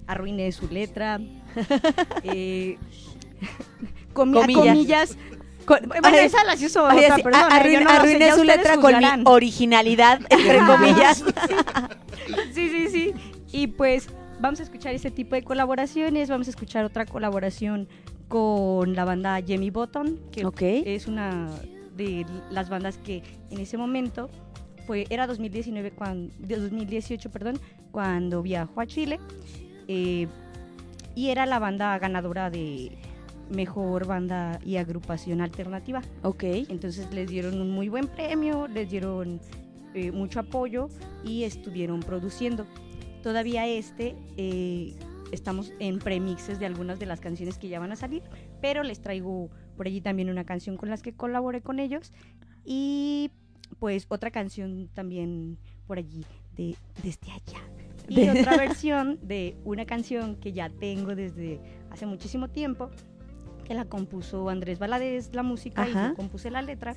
arruiné 0.06 0.50
su 0.52 0.66
letra. 0.68 1.20
eh, 2.24 2.76
comi- 4.14 4.32
Comillas. 4.34 4.56
comillas. 4.56 5.16
Con- 5.64 5.86
Bueno, 5.86 6.08
esa 6.16 6.42
las 6.44 6.60
hizo 6.62 6.86
ay, 6.86 6.98
otra 7.00 7.14
así, 7.14 7.22
persona. 7.22 7.48
arruin- 7.50 7.82
no 7.84 7.90
sé, 7.90 7.96
arruiné 7.96 8.32
su 8.32 8.42
letra 8.44 8.76
con 8.78 8.98
mi 8.98 9.04
originalidad, 9.26 10.20
entre 10.30 10.58
comillas. 10.66 11.22
Sí, 12.54 12.68
sí, 12.70 12.88
sí. 12.88 13.14
Y 13.52 13.66
pues 13.68 14.08
vamos 14.40 14.60
a 14.60 14.62
escuchar 14.62 14.94
ese 14.94 15.10
tipo 15.10 15.34
de 15.34 15.42
colaboraciones. 15.42 16.28
Vamos 16.28 16.46
a 16.48 16.50
escuchar 16.50 16.84
otra 16.84 17.06
colaboración 17.06 17.88
con 18.28 18.94
la 18.94 19.04
banda 19.04 19.40
Jamie 19.46 19.70
Button, 19.70 20.18
que 20.30 20.94
es 20.94 21.06
una 21.06 21.48
de 21.96 22.26
las 22.50 22.68
bandas 22.68 22.98
que 22.98 23.22
en 23.50 23.58
ese 23.58 23.76
momento 23.76 24.30
fue 24.86 25.06
era 25.10 25.26
2019 25.26 25.90
cuando 25.90 26.32
2018 26.38 27.30
perdón 27.30 27.58
cuando 27.90 28.40
viajó 28.40 28.80
a 28.80 28.86
Chile 28.86 29.18
eh, 29.88 30.28
y 31.16 31.30
era 31.30 31.44
la 31.44 31.58
banda 31.58 31.98
ganadora 31.98 32.50
de 32.50 32.96
mejor 33.50 34.06
banda 34.06 34.60
y 34.64 34.76
agrupación 34.76 35.40
alternativa 35.40 36.00
Ok. 36.22 36.44
entonces 36.44 37.12
les 37.12 37.28
dieron 37.28 37.60
un 37.60 37.72
muy 37.72 37.88
buen 37.88 38.06
premio, 38.06 38.68
les 38.68 38.88
dieron 38.88 39.40
eh, 39.94 40.12
mucho 40.12 40.40
apoyo 40.40 40.88
y 41.24 41.44
estuvieron 41.44 42.00
produciendo. 42.00 42.66
Todavía 43.22 43.66
este, 43.66 44.14
eh, 44.36 44.94
estamos 45.32 45.72
en 45.78 45.98
premixes 45.98 46.58
de 46.58 46.66
algunas 46.66 46.98
de 46.98 47.06
las 47.06 47.20
canciones 47.20 47.58
que 47.58 47.68
ya 47.68 47.80
van 47.80 47.92
a 47.92 47.96
salir, 47.96 48.22
pero 48.60 48.82
les 48.82 49.00
traigo 49.00 49.50
por 49.76 49.86
allí 49.86 50.00
también 50.00 50.30
una 50.30 50.44
canción 50.44 50.76
con 50.76 50.88
las 50.88 51.02
que 51.02 51.12
colaboré 51.12 51.60
con 51.60 51.78
ellos 51.80 52.12
y 52.64 53.30
pues 53.78 54.06
otra 54.08 54.30
canción 54.30 54.88
también 54.94 55.58
por 55.86 55.98
allí 55.98 56.24
de 56.56 56.76
Desde 57.02 57.30
allá. 57.30 57.60
Y 58.08 58.14
De- 58.26 58.30
otra 58.40 58.56
versión 58.56 59.18
de 59.22 59.56
una 59.64 59.84
canción 59.84 60.36
que 60.36 60.52
ya 60.52 60.70
tengo 60.70 61.14
desde 61.14 61.60
hace 61.90 62.06
muchísimo 62.06 62.48
tiempo, 62.48 62.90
que 63.64 63.74
la 63.74 63.84
compuso 63.84 64.48
Andrés 64.48 64.78
Valadez, 64.78 65.34
la 65.34 65.42
música, 65.42 65.86
y 65.88 65.92
yo 65.92 66.14
compuse 66.14 66.50
la 66.50 66.62
letra, 66.62 66.94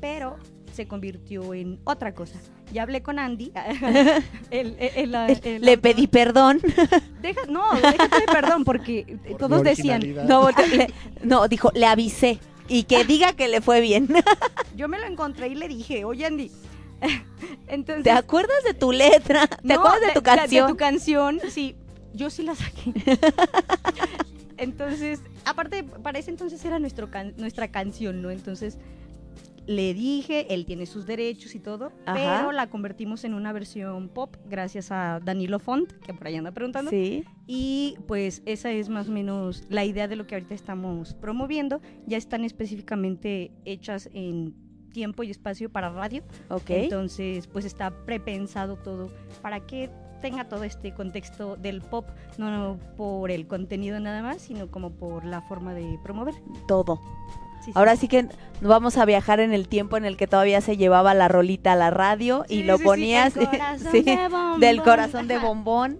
pero 0.00 0.36
se 0.72 0.86
convirtió 0.86 1.54
en 1.54 1.80
otra 1.84 2.14
cosa. 2.14 2.38
Ya 2.72 2.82
hablé 2.82 3.02
con 3.02 3.18
Andy. 3.18 3.52
el- 4.50 4.76
el- 4.78 5.14
el- 5.14 5.40
el- 5.44 5.62
Le 5.62 5.78
pedí 5.78 6.06
perdón. 6.06 6.60
Deja, 7.22 7.40
no, 7.48 7.62
déjate 7.74 8.20
de 8.20 8.26
perdón, 8.26 8.64
porque 8.64 9.18
Por 9.28 9.36
todos 9.38 9.62
decían. 9.62 10.02
No, 10.26 10.50
le- 10.50 10.92
no, 11.22 11.48
dijo, 11.48 11.70
le 11.74 11.86
avisé. 11.86 12.38
Y 12.68 12.82
que 12.82 13.04
diga 13.04 13.32
que 13.34 13.46
le 13.48 13.60
fue 13.60 13.80
bien. 13.80 14.08
yo 14.76 14.88
me 14.88 14.98
lo 14.98 15.06
encontré 15.06 15.48
y 15.48 15.54
le 15.54 15.68
dije, 15.68 16.04
oye 16.04 16.26
Andy, 16.26 16.50
entonces... 17.68 18.02
¿Te 18.04 18.10
acuerdas 18.10 18.62
de 18.64 18.74
tu 18.74 18.90
letra? 18.90 19.46
¿Te 19.46 19.56
No, 19.62 19.74
acuerdas 19.76 20.00
de 20.00 20.12
tu 20.12 20.22
canción? 20.22 20.66
De 20.66 20.72
tu 20.72 20.76
canción, 20.76 21.40
sí. 21.48 21.76
Yo 22.12 22.28
sí 22.30 22.42
la 22.42 22.54
saqué. 22.56 22.92
entonces, 24.56 25.20
aparte, 25.44 25.84
para 25.84 26.18
ese 26.18 26.30
entonces 26.30 26.64
era 26.64 26.78
nuestro 26.78 27.10
can- 27.10 27.34
nuestra 27.36 27.68
canción, 27.70 28.22
¿no? 28.22 28.30
Entonces, 28.30 28.78
le 29.66 29.94
dije, 29.94 30.52
él 30.54 30.64
tiene 30.64 30.86
sus 30.86 31.06
derechos 31.06 31.54
y 31.54 31.60
todo, 31.60 31.92
Ajá. 32.04 32.14
pero 32.14 32.52
la 32.52 32.68
convertimos 32.68 33.24
en 33.24 33.34
una 33.34 33.52
versión 33.52 34.08
pop 34.08 34.36
gracias 34.48 34.90
a 34.92 35.20
Danilo 35.24 35.58
Font, 35.58 35.92
que 35.92 36.14
por 36.14 36.26
ahí 36.26 36.36
anda 36.36 36.52
preguntando. 36.52 36.90
Sí. 36.90 37.24
Y 37.46 37.96
pues 38.06 38.42
esa 38.46 38.70
es 38.70 38.88
más 38.88 39.08
o 39.08 39.12
menos 39.12 39.64
la 39.68 39.84
idea 39.84 40.08
de 40.08 40.16
lo 40.16 40.26
que 40.26 40.34
ahorita 40.34 40.54
estamos 40.54 41.14
promoviendo. 41.14 41.80
Ya 42.06 42.16
están 42.16 42.44
específicamente 42.44 43.52
hechas 43.64 44.08
en 44.12 44.54
tiempo 44.92 45.22
y 45.22 45.30
espacio 45.30 45.70
para 45.70 45.90
radio. 45.90 46.22
Ok. 46.48 46.70
Entonces, 46.70 47.46
pues 47.46 47.64
está 47.64 47.90
prepensado 48.06 48.76
todo 48.76 49.12
para 49.42 49.60
que 49.60 49.90
tenga 50.22 50.48
todo 50.48 50.64
este 50.64 50.94
contexto 50.94 51.56
del 51.56 51.82
pop, 51.82 52.08
no 52.38 52.78
por 52.96 53.30
el 53.30 53.46
contenido 53.46 54.00
nada 54.00 54.22
más, 54.22 54.42
sino 54.42 54.70
como 54.70 54.92
por 54.92 55.24
la 55.24 55.42
forma 55.42 55.74
de 55.74 55.98
promover. 56.02 56.34
Todo. 56.66 56.98
Sí. 57.66 57.72
Ahora 57.74 57.96
sí 57.96 58.08
que 58.08 58.28
vamos 58.62 58.96
a 58.96 59.04
viajar 59.04 59.40
en 59.40 59.52
el 59.52 59.68
tiempo 59.68 59.96
en 59.98 60.04
el 60.06 60.16
que 60.16 60.26
todavía 60.26 60.60
se 60.62 60.76
llevaba 60.78 61.12
la 61.12 61.28
rolita 61.28 61.72
a 61.72 61.76
la 61.76 61.90
radio 61.90 62.44
y 62.48 62.62
lo 62.62 62.78
sí, 62.78 62.84
ponías 62.84 63.34
corazón 63.34 63.92
de 63.92 64.18
del 64.66 64.82
corazón 64.82 65.28
de 65.28 65.38
bombón. 65.38 65.98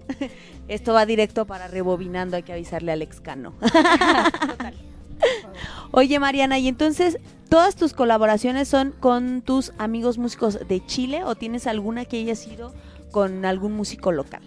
Esto 0.69 0.95
va 0.95 1.05
directo 1.07 1.47
para 1.47 1.69
rebobinando, 1.69 2.37
hay 2.37 2.43
que 2.45 2.53
avisarle 2.53 2.93
a 2.93 2.95
Alex 2.95 3.21
Cano. 3.21 3.53
Total. 3.61 4.75
Oye, 5.93 6.19
Mariana, 6.19 6.59
y 6.59 6.69
entonces, 6.69 7.19
¿todas 7.49 7.77
tus 7.77 7.93
colaboraciones 7.95 8.69
son 8.69 8.93
con 8.99 9.43
tus 9.43 9.73
amigos 9.79 10.19
músicos 10.19 10.59
de 10.69 10.85
Chile 10.87 11.25
o 11.25 11.35
tienes 11.35 11.67
alguna 11.67 12.05
que 12.05 12.19
haya 12.19 12.35
sido 12.35 12.75
con 13.11 13.45
algún 13.45 13.73
músico 13.73 14.13
local? 14.13 14.43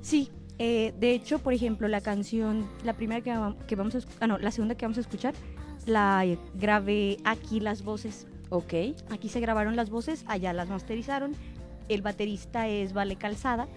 Sí, 0.00 0.30
eh, 0.58 0.92
de 0.98 1.12
hecho, 1.12 1.38
por 1.38 1.52
ejemplo, 1.52 1.86
la 1.88 2.00
canción, 2.00 2.66
la 2.84 2.94
primera 2.94 3.20
que, 3.20 3.30
va- 3.36 3.54
que 3.66 3.76
vamos 3.76 3.94
a 3.94 3.98
ah, 4.20 4.26
no, 4.26 4.38
la 4.38 4.50
segunda 4.50 4.74
que 4.74 4.84
vamos 4.86 4.98
a 4.98 5.02
escuchar, 5.02 5.34
la 5.86 6.24
grabé 6.54 7.18
aquí 7.24 7.60
las 7.60 7.82
voces. 7.82 8.26
Ok. 8.50 8.74
Aquí 9.10 9.28
se 9.28 9.40
grabaron 9.40 9.76
las 9.76 9.90
voces, 9.90 10.24
allá 10.28 10.52
las 10.52 10.68
masterizaron. 10.68 11.34
El 11.88 12.02
baterista 12.02 12.68
es 12.68 12.92
Vale 12.92 13.16
Calzada, 13.16 13.68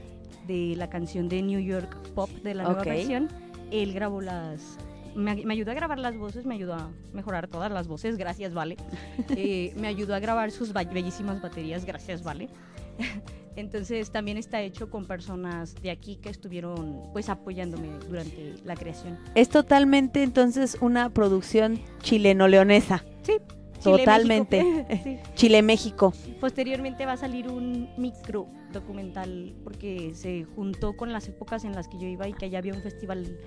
de 0.47 0.75
la 0.75 0.89
canción 0.89 1.29
de 1.29 1.41
New 1.41 1.59
York 1.59 1.95
Pop, 2.13 2.29
de 2.29 2.53
la 2.53 2.63
nueva 2.63 2.83
versión. 2.83 3.29
Él 3.71 3.93
grabó 3.93 4.21
las... 4.21 4.77
Me, 5.15 5.33
me 5.45 5.53
ayudó 5.53 5.71
a 5.71 5.73
grabar 5.75 5.97
las 5.97 6.17
voces, 6.17 6.45
me 6.45 6.55
ayudó 6.55 6.73
a 6.73 6.89
mejorar 7.13 7.47
todas 7.47 7.71
las 7.71 7.87
voces, 7.87 8.17
gracias 8.17 8.53
Vale. 8.53 8.75
Eh, 9.29 9.73
me 9.77 9.87
ayudó 9.87 10.13
a 10.13 10.19
grabar 10.19 10.51
sus 10.51 10.73
bellísimas 10.73 11.41
baterías, 11.41 11.85
gracias 11.85 12.21
Vale. 12.21 12.49
Entonces 13.55 14.11
también 14.11 14.37
está 14.37 14.61
hecho 14.61 14.89
con 14.89 15.05
personas 15.05 15.75
de 15.75 15.89
aquí 15.89 16.17
que 16.17 16.29
estuvieron 16.29 17.03
pues 17.13 17.29
apoyándome 17.29 17.87
durante 18.09 18.55
la 18.65 18.75
creación. 18.75 19.17
Es 19.33 19.49
totalmente 19.49 20.23
entonces 20.23 20.77
una 20.81 21.09
producción 21.09 21.79
chileno-leonesa. 22.01 23.05
Sí. 23.23 23.37
Totalmente. 23.81 24.85
Sí. 25.03 25.17
Chile-México. 25.35 26.13
Posteriormente 26.39 27.05
va 27.05 27.13
a 27.13 27.17
salir 27.17 27.47
un 27.49 27.89
micro 27.97 28.47
documental 28.73 29.55
porque 29.63 30.13
se 30.15 30.43
juntó 30.43 30.97
con 30.97 31.13
las 31.13 31.27
épocas 31.27 31.63
en 31.63 31.73
las 31.73 31.87
que 31.87 31.97
yo 31.97 32.07
iba 32.07 32.27
y 32.27 32.33
que 32.33 32.45
allá 32.45 32.59
había 32.59 32.73
un 32.73 32.81
festival 32.81 33.39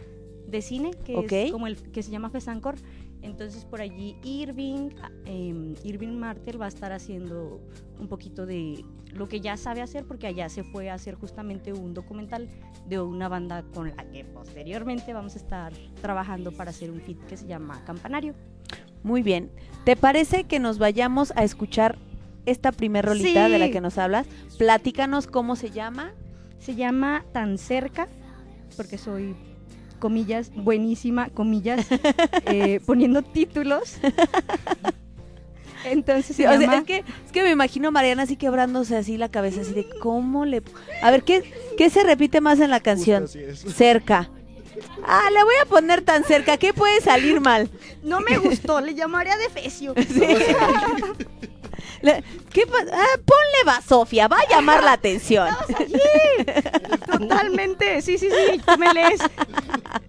de 0.46 0.62
cine 0.62 0.92
que 1.04 1.44
es 1.44 1.52
como 1.52 1.66
el 1.66 1.76
que 1.76 2.02
se 2.02 2.11
llama 2.11 2.30
Fesancor. 2.30 2.76
Entonces 3.20 3.64
por 3.64 3.80
allí 3.80 4.16
Irving, 4.24 4.90
em, 5.26 5.74
Irving 5.84 6.16
Martel 6.16 6.61
va 6.61 6.66
a 6.66 6.68
estar 6.68 6.92
haciendo 6.92 7.61
un 7.98 8.08
poquito 8.08 8.46
de 8.46 8.84
lo 9.14 9.29
que 9.29 9.40
ya 9.40 9.57
sabe 9.57 9.83
hacer 9.83 10.05
porque 10.05 10.27
allá 10.27 10.49
se 10.49 10.62
fue 10.64 10.90
a 10.90 10.94
hacer 10.94 11.14
justamente 11.14 11.73
un 11.73 11.94
documental 11.94 12.49
de 12.87 13.01
una 13.01 13.29
banda 13.29 13.64
con 13.75 13.94
la 13.97 14.05
que 14.11 14.25
posteriormente 14.25 15.12
vamos 15.12 15.35
a 15.35 15.38
estar 15.38 15.73
trabajando 16.01 16.53
para 16.53 16.71
hacer 16.71 16.90
un 16.90 17.01
fit 17.01 17.18
que 17.27 17.37
se 17.37 17.47
llama 17.47 17.83
Campanario. 17.85 18.35
Muy 19.03 19.23
bien. 19.23 19.51
¿Te 19.85 19.97
parece 19.97 20.44
que 20.44 20.59
nos 20.59 20.79
vayamos 20.79 21.33
a 21.37 21.44
escuchar 21.44 21.99
esta 22.47 22.73
primer 22.73 23.05
rolita 23.05 23.47
Sí. 23.47 23.53
de 23.53 23.59
la 23.59 23.71
que 23.71 23.81
nos 23.81 23.99
hablas? 23.99 24.27
Platícanos 24.59 25.27
cómo 25.27 25.57
se 25.57 25.71
llama. 25.71 26.12
Se 26.59 26.75
llama 26.75 27.25
Tan 27.33 27.57
cerca, 27.59 28.09
porque 28.77 28.99
soy, 28.99 29.37
comillas, 30.01 30.51
buenísima, 30.55 31.29
comillas, 31.31 31.87
eh, 32.47 32.81
poniendo 32.85 33.23
títulos. 33.23 33.99
Entonces 35.84 36.26
se 36.26 36.34
Sí, 36.34 36.46
o 36.46 36.58
sea, 36.58 36.78
es, 36.78 36.84
que, 36.84 36.98
es 36.98 37.32
que 37.32 37.42
me 37.42 37.50
imagino 37.50 37.88
a 37.88 37.90
Mariana 37.90 38.24
así 38.24 38.36
quebrándose 38.36 38.96
así 38.96 39.16
la 39.16 39.28
cabeza, 39.28 39.60
así 39.60 39.72
de 39.72 39.86
cómo 40.00 40.44
le... 40.44 40.62
A 41.02 41.10
ver, 41.10 41.22
¿qué, 41.22 41.52
qué 41.76 41.90
se 41.90 42.02
repite 42.02 42.40
más 42.40 42.60
en 42.60 42.70
la 42.70 42.80
canción? 42.80 43.22
Justo 43.22 43.38
así 43.38 43.66
es. 43.66 43.74
Cerca. 43.74 44.30
Ah, 45.04 45.28
le 45.32 45.42
voy 45.42 45.54
a 45.62 45.66
poner 45.66 46.02
tan 46.02 46.24
cerca, 46.24 46.56
¿qué 46.56 46.72
puede 46.72 47.00
salir 47.00 47.40
mal? 47.40 47.70
No 48.02 48.20
me 48.20 48.38
gustó, 48.38 48.80
le 48.80 48.94
llamaría 48.94 49.36
de 49.36 49.48
fecio. 49.48 49.94
Le- 52.02 52.22
¿Qué 52.52 52.62
ah, 52.62 53.18
ponle 53.24 53.64
va, 53.66 53.80
Sofía, 53.82 54.28
va 54.28 54.38
a 54.38 54.48
llamar 54.48 54.82
la 54.84 54.92
atención. 54.92 55.48
Totalmente, 57.11 58.02
sí, 58.02 58.18
sí, 58.18 58.28
sí, 58.30 58.61
tú 58.64 58.78
me 58.78 58.92
lees. 58.92 59.20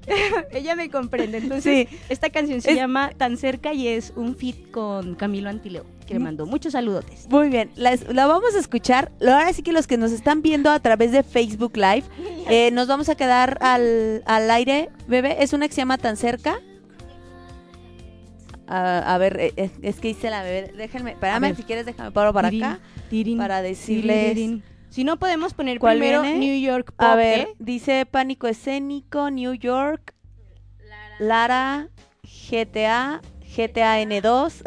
Ella 0.52 0.76
me 0.76 0.90
comprende. 0.90 1.38
Entonces, 1.40 1.88
Sí. 1.90 1.98
esta 2.10 2.30
canción 2.30 2.62
se 2.62 2.72
Es- 2.72 2.76
llama 2.78 3.12
Tan 3.18 3.38
cerca 3.38 3.74
y 3.74 3.88
es 3.88 4.14
un 4.16 4.36
fit 4.36 4.72
con 4.72 5.16
Camilo 5.16 5.50
Antileo, 5.50 5.86
que 6.08 6.14
le 6.16 6.20
mandó 6.20 6.46
muchos 6.46 6.74
saludotes. 6.74 7.28
Muy 7.30 7.50
bien, 7.50 7.72
la, 7.76 7.98
la 8.10 8.26
vamos 8.28 8.56
a 8.56 8.60
escuchar. 8.60 9.12
Lo- 9.20 9.34
Ahora 9.34 9.54
sí 9.54 9.62
que 9.64 9.72
los 9.72 9.88
que 9.88 9.98
nos 9.98 10.12
están 10.12 10.42
viendo 10.42 10.70
a 10.72 10.80
través 10.80 11.12
de 11.12 11.24
Facebook 11.24 11.76
Live, 11.78 12.04
eh, 12.50 12.72
nos 12.72 12.88
vamos 12.88 13.10
a 13.10 13.16
quedar 13.16 13.58
al, 13.62 14.24
al 14.26 14.50
aire, 14.52 14.90
bebé. 15.08 15.44
Es 15.44 15.54
una 15.54 15.68
que 15.68 15.74
se 15.74 15.82
llama 15.82 15.98
Tan 15.98 16.18
Cerca. 16.18 16.60
A, 18.72 19.16
a 19.16 19.18
ver, 19.18 19.40
eh, 19.40 19.54
es, 19.56 19.72
es 19.82 20.00
que 20.00 20.10
hice 20.10 20.30
la 20.30 20.44
bebé. 20.44 20.72
Déjenme, 20.78 21.12
espérame, 21.12 21.56
si 21.56 21.64
quieres 21.64 21.88
déjame 21.88 22.12
paro 22.12 22.32
para 22.34 22.50
Tirín, 22.52 22.64
acá. 22.66 22.80
tirín, 23.10 23.38
para 23.40 23.64
decirles-. 23.64 24.62
Si 24.90 25.04
no 25.04 25.18
podemos 25.18 25.54
poner 25.56 25.80
¿Cuál 25.80 25.98
primero 25.98 26.22
viene? 26.22 26.38
New 26.40 26.60
York 26.62 26.92
Pop, 26.92 27.02
A 27.02 27.16
ver, 27.16 27.40
¿eh? 27.40 27.48
dice 27.58 28.06
Pánico 28.06 28.48
Escénico, 28.48 29.32
New 29.32 29.54
York, 29.54 30.14
Lara, 31.20 31.90
GTA, 32.24 33.22
GTA 33.56 34.02
N2, 34.04 34.62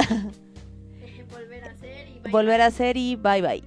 Volver 1.31 1.65
a 1.65 1.75
ser 1.77 2.09
y 2.09 2.21
Volver 2.31 2.61
a 2.61 2.71
ser 2.71 2.97
y 2.97 3.17
Bye 3.17 3.41
Bye. 3.43 3.65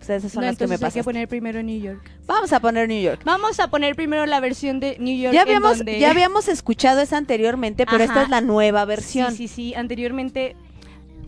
O 0.00 0.04
sea, 0.04 0.16
esas 0.16 0.32
son 0.32 0.42
No, 0.42 0.46
las 0.48 0.56
que 0.58 0.66
me 0.66 0.74
entonces 0.74 0.96
hay 0.96 1.00
que 1.00 1.04
poner 1.04 1.28
primero 1.28 1.62
New 1.62 1.80
York. 1.80 2.10
Vamos 2.30 2.52
a 2.52 2.60
poner 2.60 2.88
New 2.88 3.02
York. 3.02 3.22
Vamos 3.24 3.58
a 3.58 3.68
poner 3.68 3.96
primero 3.96 4.24
la 4.24 4.38
versión 4.40 4.78
de 4.78 4.96
New 5.00 5.18
York. 5.18 5.34
Ya 5.34 5.42
en 5.42 5.48
habíamos, 5.48 5.78
donde- 5.78 5.98
ya 5.98 6.10
habíamos 6.10 6.48
escuchado 6.48 7.00
esa 7.00 7.16
anteriormente, 7.16 7.86
pero 7.86 8.04
esta 8.04 8.22
es 8.22 8.28
la 8.28 8.40
nueva 8.40 8.84
versión. 8.84 9.32
Sí, 9.32 9.48
sí, 9.48 9.48
sí. 9.48 9.74
Anteriormente 9.74 10.56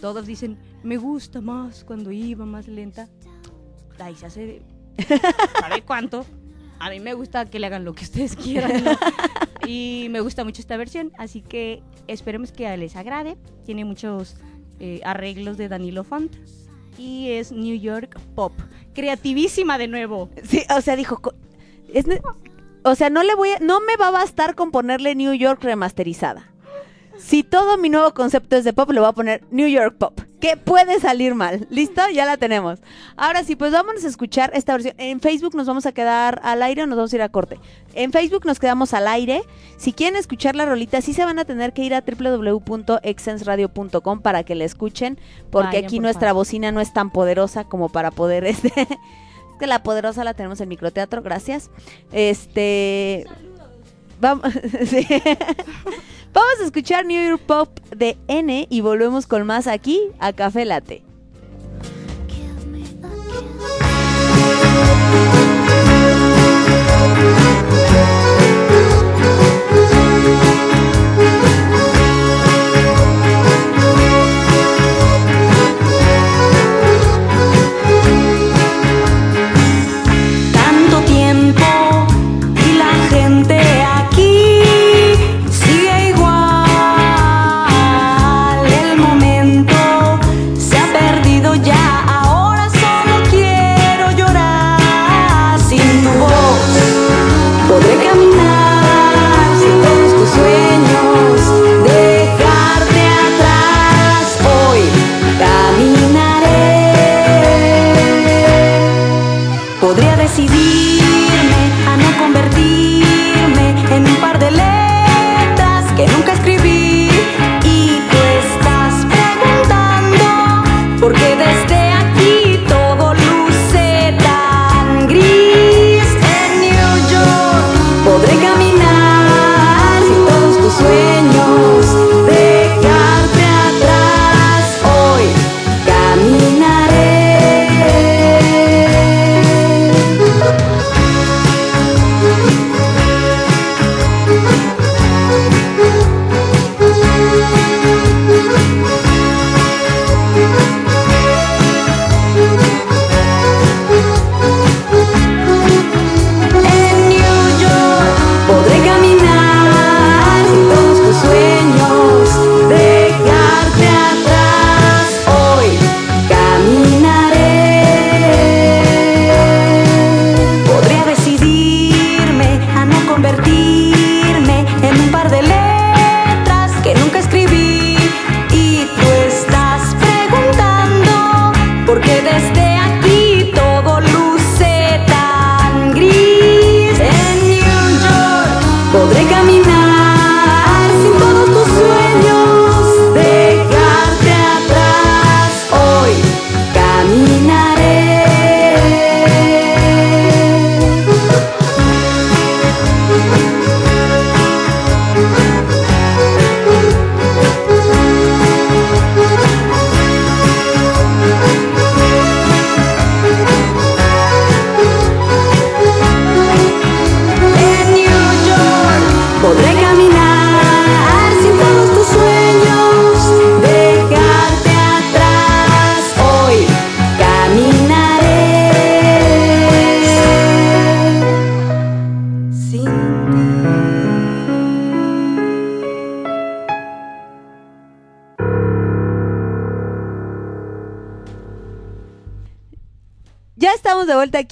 todos 0.00 0.26
dicen, 0.26 0.58
me 0.82 0.96
gusta 0.96 1.40
más 1.40 1.84
cuando 1.84 2.12
iba 2.12 2.44
más 2.44 2.68
lenta. 2.68 3.08
Ahí 3.98 4.14
se 4.14 4.26
hace... 4.26 4.62
¿Sabe 5.60 5.82
cuánto? 5.82 6.24
A 6.78 6.90
mí 6.90 6.98
me 6.98 7.14
gusta 7.14 7.46
que 7.46 7.58
le 7.58 7.66
hagan 7.66 7.84
lo 7.84 7.94
que 7.94 8.04
ustedes 8.04 8.34
quieran. 8.36 8.84
¿no? 8.84 8.90
y 9.66 10.08
me 10.10 10.20
gusta 10.20 10.44
mucho 10.44 10.60
esta 10.60 10.76
versión, 10.76 11.12
así 11.18 11.40
que 11.40 11.82
esperemos 12.06 12.52
que 12.52 12.76
les 12.76 12.96
agrade. 12.96 13.36
Tiene 13.64 13.84
muchos 13.84 14.36
eh, 14.80 15.00
arreglos 15.04 15.56
de 15.56 15.68
Danilo 15.68 16.04
Font. 16.04 16.34
Y 16.98 17.30
es 17.32 17.52
New 17.52 17.78
York 17.78 18.18
Pop. 18.34 18.52
Creativísima 18.94 19.78
de 19.78 19.88
nuevo. 19.88 20.28
Sí, 20.44 20.62
o 20.74 20.80
sea, 20.80 20.96
dijo, 20.96 21.20
es 21.92 22.06
o 22.84 22.94
sea, 22.94 23.10
no 23.10 23.22
le 23.22 23.34
voy 23.34 23.50
a, 23.50 23.58
no 23.60 23.80
me 23.80 23.96
va 23.96 24.08
a 24.08 24.12
bastar 24.12 24.54
con 24.54 24.70
ponerle 24.70 25.14
New 25.14 25.32
York 25.34 25.62
remasterizada. 25.62 26.52
Si 27.16 27.42
todo 27.42 27.78
mi 27.78 27.88
nuevo 27.88 28.12
concepto 28.14 28.56
es 28.56 28.64
de 28.64 28.72
pop, 28.72 28.90
le 28.90 29.00
voy 29.00 29.08
a 29.08 29.12
poner 29.12 29.44
New 29.50 29.68
York 29.68 29.96
Pop. 29.98 30.20
Que 30.42 30.56
puede 30.56 30.98
salir 30.98 31.36
mal. 31.36 31.68
¿Listo? 31.70 32.02
Ya 32.12 32.26
la 32.26 32.36
tenemos. 32.36 32.80
Ahora 33.16 33.44
sí, 33.44 33.54
pues 33.54 33.70
vámonos 33.70 34.04
a 34.04 34.08
escuchar 34.08 34.50
esta 34.54 34.72
versión. 34.72 34.96
En 34.98 35.20
Facebook 35.20 35.54
nos 35.54 35.68
vamos 35.68 35.86
a 35.86 35.92
quedar 35.92 36.40
al 36.42 36.64
aire 36.64 36.82
o 36.82 36.86
nos 36.88 36.96
vamos 36.96 37.12
a 37.12 37.16
ir 37.16 37.22
a 37.22 37.28
corte. 37.28 37.60
En 37.94 38.10
Facebook 38.10 38.44
nos 38.44 38.58
quedamos 38.58 38.92
al 38.92 39.06
aire. 39.06 39.44
Si 39.76 39.92
quieren 39.92 40.16
escuchar 40.16 40.56
la 40.56 40.66
rolita, 40.66 41.00
sí 41.00 41.12
se 41.12 41.24
van 41.24 41.38
a 41.38 41.44
tener 41.44 41.72
que 41.72 41.84
ir 41.84 41.94
a 41.94 42.02
www.exensradio.com 42.02 44.20
para 44.20 44.42
que 44.42 44.56
la 44.56 44.64
escuchen. 44.64 45.16
Porque 45.52 45.76
Vayan, 45.76 45.84
aquí 45.84 45.96
por 45.98 46.02
nuestra 46.02 46.30
favor. 46.30 46.40
bocina 46.40 46.72
no 46.72 46.80
es 46.80 46.92
tan 46.92 47.12
poderosa 47.12 47.62
como 47.62 47.88
para 47.88 48.10
poder 48.10 48.44
este. 48.52 48.72
Es 48.82 48.88
que 49.60 49.68
la 49.68 49.84
poderosa 49.84 50.24
la 50.24 50.34
tenemos 50.34 50.60
en 50.60 50.68
microteatro, 50.68 51.22
gracias. 51.22 51.70
Este. 52.10 53.26
Vamos, 54.20 54.52
sí. 54.86 55.06
Vamos 56.32 56.60
a 56.60 56.64
escuchar 56.64 57.04
New 57.04 57.28
York 57.28 57.42
Pop 57.46 57.78
de 57.94 58.16
N 58.26 58.66
y 58.70 58.80
volvemos 58.80 59.26
con 59.26 59.46
más 59.46 59.66
aquí 59.66 60.00
a 60.18 60.32
Café 60.32 60.64
Late. 60.64 61.02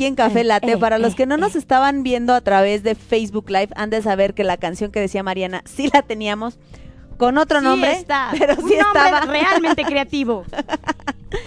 Aquí 0.00 0.06
en 0.06 0.14
Café 0.14 0.40
Eh, 0.40 0.44
Latte. 0.44 0.72
eh, 0.72 0.78
Para 0.78 0.96
los 0.98 1.12
eh, 1.12 1.16
que 1.16 1.26
no 1.26 1.36
nos 1.36 1.54
estaban 1.56 2.02
viendo 2.02 2.32
a 2.32 2.40
través 2.40 2.82
de 2.82 2.94
Facebook 2.94 3.50
Live, 3.50 3.68
han 3.76 3.90
de 3.90 4.00
saber 4.00 4.32
que 4.32 4.44
la 4.44 4.56
canción 4.56 4.90
que 4.90 4.98
decía 4.98 5.22
Mariana 5.22 5.62
sí 5.66 5.90
la 5.92 6.00
teníamos 6.00 6.58
con 7.18 7.36
otro 7.36 7.58
Sí 7.58 7.64
nombre, 7.66 7.92
está. 7.92 8.30
pero 8.38 8.54
Un 8.54 8.66
sí 8.68 8.76
nombre 8.76 9.02
estaba. 9.04 9.20
realmente 9.26 9.84
creativo. 9.86 10.44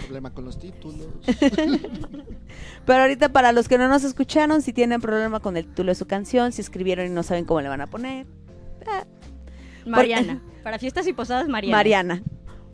Problema 0.06 0.30
con 0.32 0.46
los 0.46 0.60
títulos. 0.60 1.08
Pero 2.86 3.02
ahorita 3.02 3.30
para 3.30 3.54
los 3.54 3.68
que 3.70 3.78
no 3.78 3.88
nos 3.88 4.04
escucharon, 4.04 4.62
si 4.62 4.72
tienen 4.74 5.00
problema 5.02 5.39
con 5.39 5.56
el 5.58 5.66
título 5.66 5.89
de 5.92 5.96
su 5.96 6.06
canción, 6.06 6.52
si 6.52 6.62
escribieron 6.62 7.06
y 7.08 7.10
no 7.10 7.24
saben 7.24 7.46
cómo 7.46 7.62
le 7.62 7.70
van 7.70 7.80
a 7.82 7.88
poner, 7.88 8.26
Mariana. 9.86 10.42
Para 10.63 10.78
fiestas 10.80 11.08
y 11.08 11.13
posadas, 11.13 11.48
Mariana. 11.50 11.78
Mariana. 11.78 12.24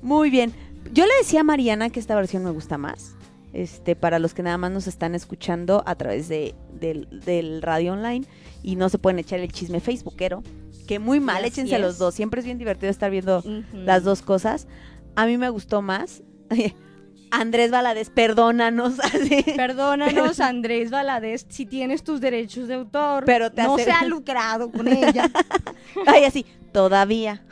Muy 0.02 0.30
bien. 0.32 0.52
Yo 0.92 1.06
le 1.06 1.12
decía 1.20 1.42
a 1.42 1.44
Mariana 1.44 1.90
que 1.92 2.00
esta 2.00 2.16
versión 2.16 2.44
me 2.44 2.50
gusta 2.52 2.78
más. 2.78 3.16
Este, 3.52 3.96
para 3.96 4.20
los 4.20 4.34
que 4.36 4.44
nada 4.44 4.58
más 4.60 4.72
nos 4.72 4.86
están 4.88 5.16
escuchando 5.16 5.82
a 5.88 5.96
través 5.96 6.28
de, 6.30 6.54
del, 6.80 7.08
del 7.26 7.62
radio 7.64 7.94
online 7.94 8.26
y 8.62 8.76
no 8.76 8.90
se 8.90 9.00
pueden 9.00 9.18
echar 9.20 9.40
el 9.40 9.52
chisme 9.52 9.80
facebookero, 9.80 10.44
que 10.88 11.00
muy 11.00 11.20
mal, 11.20 11.38
Así 11.38 11.48
échense 11.48 11.76
es. 11.76 11.82
los 11.82 11.98
dos. 11.98 12.14
Siempre 12.14 12.40
es 12.42 12.46
bien 12.46 12.58
divertido 12.60 12.92
estar 12.92 13.10
viendo 13.10 13.44
las 13.74 14.04
dos 14.04 14.22
cosas. 14.22 14.68
A 15.16 15.26
mí 15.26 15.38
me 15.38 15.50
gustó 15.50 15.82
más. 15.82 16.22
Andrés 17.32 17.70
Valadez, 17.70 18.10
perdónanos. 18.10 18.96
Perdónanos, 19.56 20.40
Andrés 20.40 20.90
Valadez, 20.90 21.46
si 21.50 21.68
tienes 21.68 22.04
tus 22.04 22.22
derechos 22.22 22.68
de 22.68 22.74
autor. 22.74 23.24
Pero 23.26 23.52
te 23.52 23.62
no 23.64 23.76
hace- 23.76 23.86
se 23.86 23.92
ha 23.92 24.04
lucrado 24.06 24.72
con 24.72 24.88
ella. 24.88 25.30
Ay, 26.08 26.24
así, 26.24 26.44
todavía. 26.72 27.44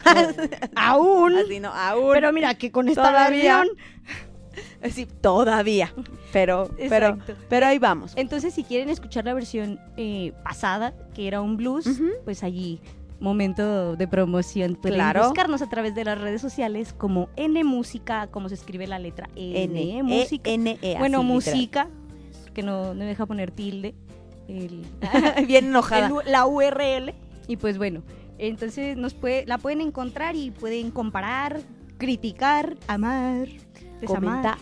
aún. 0.75 1.37
Así 1.37 1.59
no, 1.59 1.69
aún. 1.71 2.11
Pero 2.13 2.33
mira 2.33 2.55
que 2.55 2.71
con 2.71 2.89
esta 2.89 3.03
Todavía. 3.03 3.63
todavía. 5.21 5.93
Pero, 6.33 6.69
pero, 6.89 7.07
Exacto. 7.09 7.33
pero 7.49 7.65
ahí 7.67 7.79
vamos. 7.79 8.13
Entonces, 8.15 8.53
si 8.53 8.63
quieren 8.63 8.89
escuchar 8.89 9.25
la 9.25 9.33
versión 9.33 9.79
eh, 9.97 10.33
pasada, 10.43 10.93
que 11.13 11.27
era 11.27 11.41
un 11.41 11.57
blues, 11.57 11.87
pues 12.25 12.43
allí, 12.43 12.81
momento 13.19 13.95
de 13.95 14.07
promoción. 14.07 14.75
Pueden 14.75 14.97
Claro. 14.97 15.23
buscarnos 15.23 15.61
a 15.61 15.69
través 15.69 15.95
de 15.95 16.05
las 16.05 16.19
redes 16.19 16.41
sociales 16.41 16.93
como 16.93 17.29
N 17.35 17.63
Música, 17.63 18.27
como 18.27 18.49
se 18.49 18.55
escribe 18.55 18.85
la 18.87 18.99
letra 18.99 19.29
N, 19.35 19.97
N, 19.97 20.03
Música. 20.03 20.49
E, 20.49 20.53
N, 20.53 20.77
E, 20.81 20.97
bueno, 20.99 21.23
música, 21.23 21.87
que 22.53 22.61
no, 22.63 22.93
no 22.93 22.99
me 22.99 23.05
deja 23.05 23.25
poner 23.25 23.51
tilde. 23.51 23.95
El, 24.47 24.85
Bien 25.47 25.65
enojada. 25.65 26.07
el 26.25 26.31
la 26.31 26.45
URL. 26.45 27.13
Y 27.47 27.57
pues 27.57 27.77
bueno, 27.77 28.03
entonces 28.37 28.97
nos 28.97 29.13
puede, 29.13 29.45
la 29.45 29.57
pueden 29.57 29.81
encontrar 29.81 30.35
y 30.35 30.51
pueden 30.51 30.91
comparar, 30.91 31.61
criticar, 31.97 32.77
amar, 32.87 33.47
Comentar. 34.05 34.57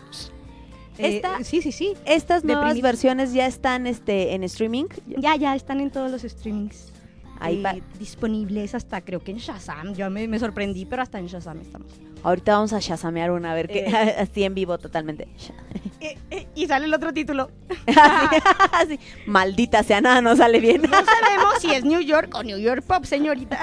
Eh, 0.97 1.21
sí, 1.43 1.61
sí, 1.61 1.71
sí. 1.71 1.93
Estas 2.05 2.43
nuevas 2.43 2.65
Deprimir. 2.65 2.83
versiones 2.83 3.33
ya 3.33 3.45
están 3.47 3.85
este, 3.87 4.33
en 4.33 4.43
streaming. 4.43 4.85
Ya, 5.05 5.35
ya 5.35 5.55
están 5.55 5.81
en 5.81 5.91
todos 5.91 6.09
los 6.09 6.21
streamings. 6.21 6.93
Ahí 7.39 7.59
eh, 7.59 7.63
va. 7.63 7.75
disponibles 7.99 8.75
hasta 8.75 9.01
creo 9.01 9.19
que 9.19 9.31
en 9.31 9.37
Shazam. 9.37 9.93
Yo 9.93 10.09
me, 10.09 10.27
me 10.27 10.39
sorprendí, 10.39 10.85
pero 10.85 11.01
hasta 11.01 11.19
en 11.19 11.27
Shazam 11.27 11.59
estamos. 11.59 11.91
Ahorita 12.23 12.53
vamos 12.53 12.73
a 12.73 12.79
shazamear 12.79 13.29
una, 13.31 13.51
a 13.51 13.55
ver 13.55 13.67
qué. 13.67 13.79
Eh. 13.81 14.15
Así 14.19 14.43
en 14.43 14.55
vivo 14.55 14.77
totalmente. 14.77 15.27
y 16.55 16.65
sale 16.65 16.85
el 16.85 16.93
otro 16.93 17.13
título. 17.13 17.51
Así. 18.71 18.99
Maldita 19.27 19.83
sea, 19.83 20.01
nada 20.01 20.21
no 20.21 20.35
sale 20.35 20.59
bien. 20.59 20.81
No 20.81 20.89
sabemos 20.89 21.55
si 21.59 21.71
es 21.71 21.83
New 21.83 21.99
York 21.99 22.33
o 22.33 22.43
New 22.43 22.57
York 22.57 22.83
Pop, 22.83 23.03
señorita. 23.03 23.59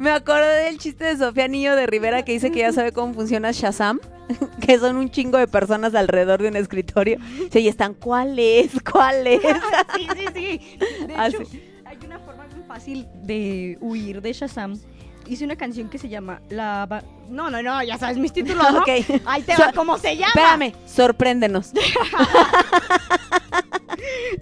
Me 0.00 0.10
acordé 0.10 0.64
del 0.64 0.78
chiste 0.78 1.04
de 1.04 1.16
Sofía 1.18 1.46
Niño 1.46 1.76
de 1.76 1.86
Rivera 1.86 2.22
que 2.24 2.32
dice 2.32 2.50
que 2.50 2.60
ya 2.60 2.72
sabe 2.72 2.90
cómo 2.90 3.12
funciona 3.12 3.50
Shazam, 3.52 4.00
que 4.66 4.78
son 4.78 4.96
un 4.96 5.10
chingo 5.10 5.36
de 5.36 5.46
personas 5.46 5.94
alrededor 5.94 6.40
de 6.40 6.48
un 6.48 6.56
escritorio. 6.56 7.18
Sí, 7.52 7.58
y 7.58 7.68
están, 7.68 7.92
¿cuál 7.92 8.38
es? 8.38 8.70
¿Cuál 8.90 9.26
es? 9.26 9.42
sí, 9.96 10.06
sí, 10.16 10.24
sí. 10.34 10.78
De 11.06 11.14
Ah, 11.14 11.28
hecho, 11.28 11.42
hay 11.84 11.98
una 12.06 12.18
forma 12.20 12.46
muy 12.56 12.64
fácil 12.66 13.06
de 13.24 13.76
huir 13.82 14.22
de 14.22 14.32
Shazam. 14.32 14.78
Hice 15.26 15.44
una 15.44 15.56
canción 15.56 15.90
que 15.90 15.98
se 15.98 16.08
llama 16.08 16.40
La... 16.48 16.86
Ba- 16.86 17.04
No, 17.28 17.50
no, 17.50 17.62
no, 17.62 17.82
ya 17.82 17.98
sabes 17.98 18.16
mis 18.16 18.32
títulos, 18.32 18.66
¿no? 18.72 18.78
Ok. 18.80 18.88
Ahí 19.26 19.42
te 19.42 19.54
So- 19.54 19.62
va, 19.64 19.72
¿cómo 19.72 19.98
se 19.98 20.16
llama? 20.16 20.28
Espérame, 20.34 20.72
sorpréndenos. 20.86 21.72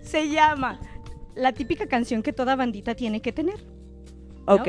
Se 0.03 0.29
llama 0.31 0.79
la 1.35 1.53
típica 1.53 1.89
canción 1.89 2.23
que 2.23 2.33
toda 2.33 2.55
bandita 2.55 2.95
tiene 2.95 3.21
que 3.21 3.33
tener. 3.33 3.57
¿no? 4.47 4.55
Ok. 4.55 4.69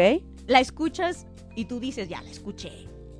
La 0.50 0.60
escuchas 0.60 1.26
y 1.56 1.66
tú 1.66 1.80
dices, 1.80 2.10
ya 2.10 2.22
la 2.22 2.30
escuché. 2.30 2.72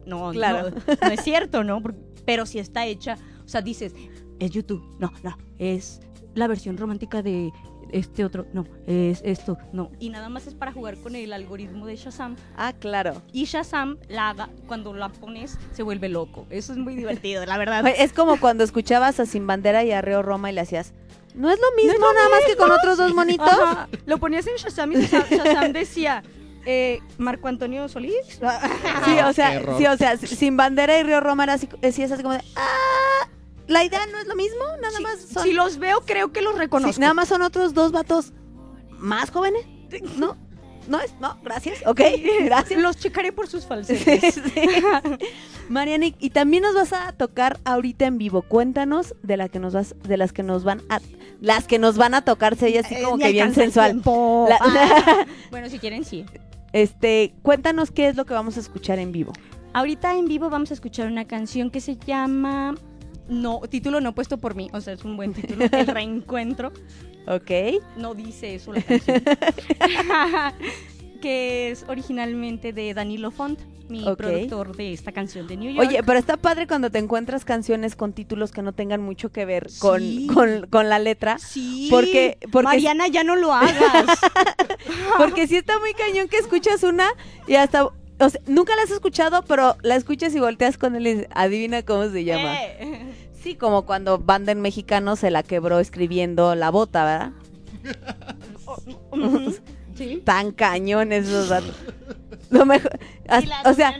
No, 0.06 0.32
Claro. 0.32 0.72
no, 0.72 0.78
no 1.02 1.08
es 1.10 1.22
cierto, 1.24 1.64
¿no? 1.64 1.82
Pero 2.26 2.46
si 2.46 2.60
está 2.60 2.86
hecha, 2.86 3.18
o 3.46 3.48
sea, 3.48 3.62
dices, 3.62 3.94
es 4.40 4.52
YouTube. 4.52 4.84
No, 5.00 5.14
no, 5.24 5.38
es 5.60 6.02
la 6.36 6.48
versión 6.48 6.78
romántica 6.78 7.22
de 7.22 7.52
este 7.92 8.26
otro. 8.26 8.46
No, 8.54 8.66
es 8.88 9.22
esto. 9.24 9.58
No. 9.74 9.92
Y 10.00 10.10
nada 10.10 10.30
más 10.30 10.48
es 10.48 10.56
para 10.56 10.72
jugar 10.72 10.98
con 10.98 11.16
el 11.16 11.32
algoritmo 11.34 11.86
de 11.86 11.96
Shazam. 11.96 12.36
Ah, 12.58 12.74
claro. 12.74 13.22
Y 13.34 13.46
Shazam, 13.46 13.98
la 14.08 14.30
haga, 14.30 14.50
cuando 14.68 14.94
la 14.94 15.10
pones, 15.10 15.58
se 15.74 15.84
vuelve 15.84 16.10
loco. 16.10 16.46
Eso 16.50 16.72
es 16.74 16.78
muy 16.80 16.96
divertido, 16.96 17.46
la 17.46 17.58
verdad. 17.58 17.86
Es 17.98 18.12
como 18.14 18.40
cuando 18.40 18.64
escuchabas 18.64 19.20
a 19.20 19.26
Sin 19.26 19.46
Bandera 19.48 19.84
y 19.84 19.92
a 19.92 20.02
Río 20.02 20.22
Roma 20.24 20.50
y 20.52 20.54
le 20.56 20.62
hacías, 20.62 20.94
¿no 21.36 21.50
es 21.52 21.60
lo 21.60 21.76
mismo 21.84 22.06
nada 22.14 22.30
más 22.30 22.42
que 22.48 22.56
con 22.56 22.72
otros 22.72 22.98
dos 22.98 23.14
monitos? 23.14 23.48
Ajá, 23.48 23.88
Lo 24.08 24.18
ponías 24.18 24.48
en 24.48 24.56
Shazam 24.56 24.92
y 24.94 24.96
Shazam 25.02 25.74
decía, 25.74 26.24
eh, 26.66 27.00
Marco 27.18 27.48
Antonio 27.48 27.88
Solís. 27.88 28.14
Sí, 28.32 28.40
Ah, 28.44 29.28
o 29.30 29.34
sea, 29.34 29.54
error. 29.56 29.78
sí, 29.78 29.86
o 29.86 29.98
sea, 29.98 30.18
Sin 30.18 30.58
Bandera 30.58 30.98
y 31.00 31.04
Río 31.04 31.20
Roma 31.22 31.44
era 31.44 31.54
así, 31.54 31.68
sí, 31.92 32.04
es 32.04 32.12
así 32.12 32.22
como 32.24 32.36
de, 32.36 32.44
ah, 32.56 33.28
la 33.68 33.84
idea 33.84 34.06
no 34.12 34.18
es 34.20 34.28
lo 34.28 34.36
mismo, 34.36 34.64
nada 34.82 34.98
Sí, 34.98 35.04
más 35.04 35.20
son, 35.32 35.44
Si 35.44 35.54
los 35.54 35.78
veo, 35.80 36.02
creo 36.06 36.32
que 36.32 36.42
los 36.42 36.58
reconozco. 36.58 36.94
sí, 36.94 37.00
nada 37.02 37.14
más 37.14 37.28
son 37.30 37.42
otros 37.42 37.74
dos 37.74 37.92
vatos 37.92 38.34
más 38.98 39.30
jóvenes, 39.32 39.66
¿no? 40.18 40.38
No 40.88 41.00
es, 41.00 41.14
no, 41.20 41.38
gracias, 41.44 41.78
ok, 41.86 42.02
gracias. 42.46 42.82
Los 42.82 42.98
checaré 42.98 43.32
por 43.32 43.48
sus 43.48 43.66
falsetes. 43.68 44.34
sí. 44.36 44.42
Mariana, 45.70 46.08
y- 46.08 46.16
y 46.20 46.32
también 46.32 46.64
nos 46.64 46.74
vas 46.74 46.94
a 46.94 47.12
tocar 47.12 47.60
ahorita 47.64 48.06
en 48.08 48.18
vivo. 48.18 48.42
Cuéntanos 48.42 49.14
de 49.22 49.38
la 49.38 49.50
que 49.50 49.60
nos 49.60 49.74
vas, 49.74 49.94
de 50.04 50.18
las 50.18 50.34
que 50.34 50.42
nos 50.42 50.64
van 50.64 50.82
a, 50.90 51.00
las 51.42 51.68
que 51.68 51.78
nos 51.78 51.96
van 51.98 52.16
a 52.16 52.24
tocar, 52.24 52.56
se 52.56 52.66
oye 52.68 52.80
así 52.80 52.96
Eh, 52.96 53.04
como 53.04 53.20
que 53.20 53.32
bien 53.32 53.54
sensual. 53.54 54.02
La- 54.50 54.58
Ah. 54.62 55.26
bueno, 55.52 55.70
si 55.70 55.78
quieren, 55.78 56.04
sí. 56.06 56.26
Este, 56.74 57.34
cuéntanos 57.42 57.92
qué 57.92 58.08
es 58.08 58.16
lo 58.16 58.26
que 58.26 58.34
vamos 58.34 58.58
a 58.58 58.60
escuchar 58.60 59.00
en 59.00 59.12
vivo. 59.12 59.34
Ahorita 59.74 60.18
en 60.18 60.26
vivo 60.26 60.50
vamos 60.50 60.72
a 60.72 60.74
escuchar 60.74 61.08
una 61.08 61.26
canción 61.26 61.70
que 61.70 61.82
se 61.82 61.98
llama... 61.98 62.76
No, 63.28 63.62
título 63.70 64.02
no 64.02 64.16
puesto 64.16 64.40
por 64.40 64.56
mí, 64.56 64.70
o 64.74 64.82
sea, 64.82 64.94
es 64.94 65.06
un 65.06 65.16
buen 65.16 65.34
título. 65.34 65.66
El 65.72 65.88
reencuentro. 65.88 66.72
¿Ok? 67.28 67.52
No 67.96 68.16
dice 68.16 68.56
eso 68.56 68.74
la 68.74 68.82
canción. 68.82 69.22
que 71.22 71.70
es 71.70 71.86
originalmente 71.88 72.74
de 72.74 72.94
Danilo 72.94 73.30
Font, 73.30 73.60
mi 73.90 74.04
productor 74.16 74.76
de 74.76 74.94
esta 74.94 75.12
canción 75.12 75.48
de 75.48 75.58
New 75.58 75.74
York. 75.74 75.88
Oye, 75.88 76.04
pero 76.04 76.20
está 76.20 76.38
padre 76.38 76.68
cuando 76.68 76.90
te 76.90 77.00
encuentras 77.00 77.44
canciones 77.46 77.96
con 77.96 78.14
títulos 78.14 78.52
que 78.52 78.62
no 78.62 78.74
tengan 78.74 79.02
mucho 79.02 79.32
que 79.32 79.46
ver 79.46 79.68
con, 79.80 80.00
Sí. 80.02 80.28
con, 80.34 80.68
con 80.70 80.90
la 80.90 81.00
letra. 81.00 81.38
sí, 81.40 81.88
porque- 81.90 82.38
porque- 82.52 82.66
Mariana, 82.68 83.08
ya 83.08 83.24
no 83.24 83.36
lo 83.36 83.54
hagas. 83.54 84.06
Porque 85.18 85.48
sí 85.48 85.56
está 85.58 85.80
muy 85.80 85.94
cañón 85.94 86.28
que 86.28 86.38
escuchas 86.38 86.84
una 86.84 87.08
y 87.48 87.56
hasta... 87.56 87.86
O 88.22 88.30
sea, 88.30 88.42
nunca 88.48 88.76
la 88.76 88.84
has 88.84 88.92
escuchado, 88.92 89.44
pero 89.48 89.78
la 89.82 89.96
escuchas 89.96 90.36
y 90.36 90.40
volteas 90.42 90.78
con 90.78 90.96
él 90.98 91.08
y 91.08 91.26
adivina 91.32 91.84
cómo 91.84 92.10
se 92.10 92.26
llama. 92.26 92.54
Eh. 92.64 93.14
Sí, 93.42 93.56
como 93.56 93.86
cuando 93.86 94.18
Banda 94.20 94.52
en 94.52 94.60
Mexicano 94.60 95.16
se 95.16 95.32
la 95.32 95.42
quebró 95.44 95.80
escribiendo 95.80 96.54
La 96.56 96.70
Bota, 96.70 97.06
¿verdad? 97.06 97.32
Sí. 100.00 100.22
Tan 100.26 100.52
cañones 100.52 101.28
esos 101.28 101.50
datos. 101.50 101.76
Lo 102.50 102.66
mejor... 102.66 102.98
as- 103.28 103.44
o 103.66 103.74
sea, 103.76 103.94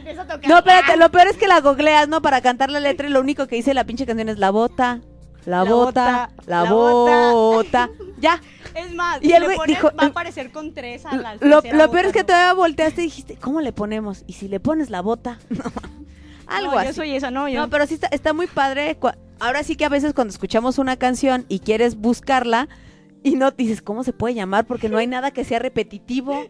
no, 0.48 0.56
espérate, 0.58 0.96
lo 0.96 1.10
peor 1.12 1.28
es 1.28 1.36
que 1.36 1.46
la 1.46 1.60
googleas, 1.60 2.08
¿no? 2.08 2.20
Para 2.22 2.40
cantar 2.40 2.70
la 2.70 2.80
letra 2.80 3.06
y 3.06 3.10
lo 3.10 3.20
único 3.20 3.46
que 3.46 3.54
dice 3.54 3.72
la 3.74 3.84
pinche 3.84 4.06
canción 4.06 4.28
es 4.28 4.38
La 4.38 4.50
Bota, 4.50 5.00
La, 5.44 5.62
La 5.64 5.70
Bota, 5.70 6.30
bota, 6.36 6.42
La, 6.46 6.64
bota. 6.64 7.30
Bota. 7.32 7.90
Ya. 8.18 8.40
Es 8.74 8.94
más, 8.94 9.18
Y 9.20 9.26
si 9.26 9.32
el 9.32 9.40
le 9.40 9.46
güey 9.46 9.56
pones, 9.56 9.76
dijo- 9.76 9.90
va 9.98 10.04
a 10.04 10.06
aparecer 10.06 10.52
con 10.52 10.72
tres 10.74 11.04
a 11.04 11.16
la 11.16 11.34
Lo, 11.34 11.56
lo 11.56 11.62
peor 11.62 11.88
bota, 11.88 12.00
es 12.02 12.12
que 12.12 12.20
¿no? 12.20 12.26
todavía 12.26 12.52
volteaste 12.54 13.00
y 13.00 13.04
dijiste, 13.06 13.36
¿cómo 13.36 13.60
le 13.60 13.72
ponemos? 13.72 14.22
Y 14.28 14.34
si 14.34 14.46
le 14.48 14.60
pones 14.60 14.90
la 14.90 15.00
bota. 15.02 15.38
Algo 16.46 16.72
no, 16.72 16.78
así. 16.78 16.88
Yo 16.88 16.94
soy 16.94 17.14
esa, 17.16 17.30
no, 17.32 17.48
yo. 17.48 17.60
No, 17.60 17.68
pero 17.68 17.86
sí 17.86 17.94
está, 17.94 18.06
está 18.12 18.32
muy 18.32 18.46
padre. 18.46 18.96
Ahora 19.40 19.62
sí 19.64 19.74
que 19.76 19.84
a 19.84 19.88
veces 19.88 20.14
cuando 20.14 20.32
escuchamos 20.32 20.78
una 20.78 20.96
canción 20.96 21.46
y 21.48 21.60
quieres 21.60 21.96
buscarla 21.96 22.68
y 23.22 23.36
no 23.36 23.50
dices, 23.50 23.82
¿cómo 23.82 24.04
se 24.04 24.12
puede 24.12 24.34
llamar? 24.34 24.66
Porque 24.66 24.88
no 24.88 24.98
hay 24.98 25.06
nada 25.06 25.30
que 25.30 25.44
sea 25.44 25.58
repetitivo. 25.58 26.44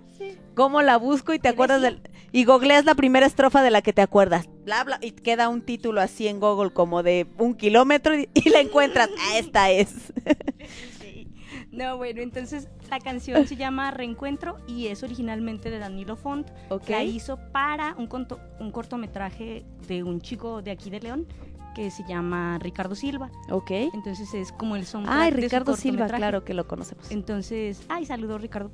¿Cómo 0.54 0.82
la 0.82 0.96
busco 0.98 1.32
y 1.32 1.38
te 1.38 1.48
acuerdas 1.48 1.80
del... 1.80 2.00
Y 2.32 2.44
googleas 2.44 2.84
la 2.84 2.94
primera 2.94 3.26
estrofa 3.26 3.62
de 3.62 3.70
la 3.70 3.82
que 3.82 3.92
te 3.92 4.02
acuerdas. 4.02 4.48
Bla, 4.64 4.84
bla, 4.84 4.98
y 5.00 5.12
queda 5.12 5.48
un 5.48 5.62
título 5.62 6.00
así 6.00 6.28
en 6.28 6.38
Google 6.38 6.70
como 6.72 7.02
de 7.02 7.26
un 7.38 7.54
kilómetro 7.54 8.16
y, 8.16 8.28
y 8.34 8.50
la 8.50 8.60
encuentras. 8.60 9.08
Ah, 9.18 9.38
esta 9.38 9.70
es. 9.70 10.12
Sí. 11.00 11.28
No, 11.72 11.96
bueno, 11.96 12.20
entonces 12.20 12.68
la 12.90 12.98
canción 12.98 13.46
se 13.46 13.56
llama 13.56 13.90
Reencuentro 13.90 14.58
y 14.68 14.88
es 14.88 15.02
originalmente 15.02 15.70
de 15.70 15.78
Danilo 15.78 16.16
Font. 16.16 16.48
Ok. 16.68 16.88
La 16.88 17.02
hizo 17.04 17.38
para 17.52 17.94
un, 17.96 18.08
conto- 18.08 18.40
un 18.60 18.70
cortometraje 18.72 19.64
de 19.88 20.02
un 20.02 20.20
chico 20.20 20.62
de 20.62 20.72
aquí 20.72 20.90
de 20.90 21.00
León 21.00 21.26
que 21.74 21.90
se 21.90 22.04
llama 22.04 22.58
Ricardo 22.58 22.94
Silva. 22.94 23.30
Ok. 23.50 23.70
Entonces 23.70 24.32
es 24.34 24.52
como 24.52 24.76
el 24.76 24.86
soundtrack 24.86 25.18
Ay, 25.18 25.30
de 25.30 25.36
su 25.36 25.42
Ricardo 25.42 25.76
Silva, 25.76 26.08
claro 26.08 26.44
que 26.44 26.54
lo 26.54 26.66
conocemos. 26.66 27.10
Entonces, 27.10 27.82
ay, 27.88 28.06
saludos 28.06 28.40
Ricardo, 28.40 28.70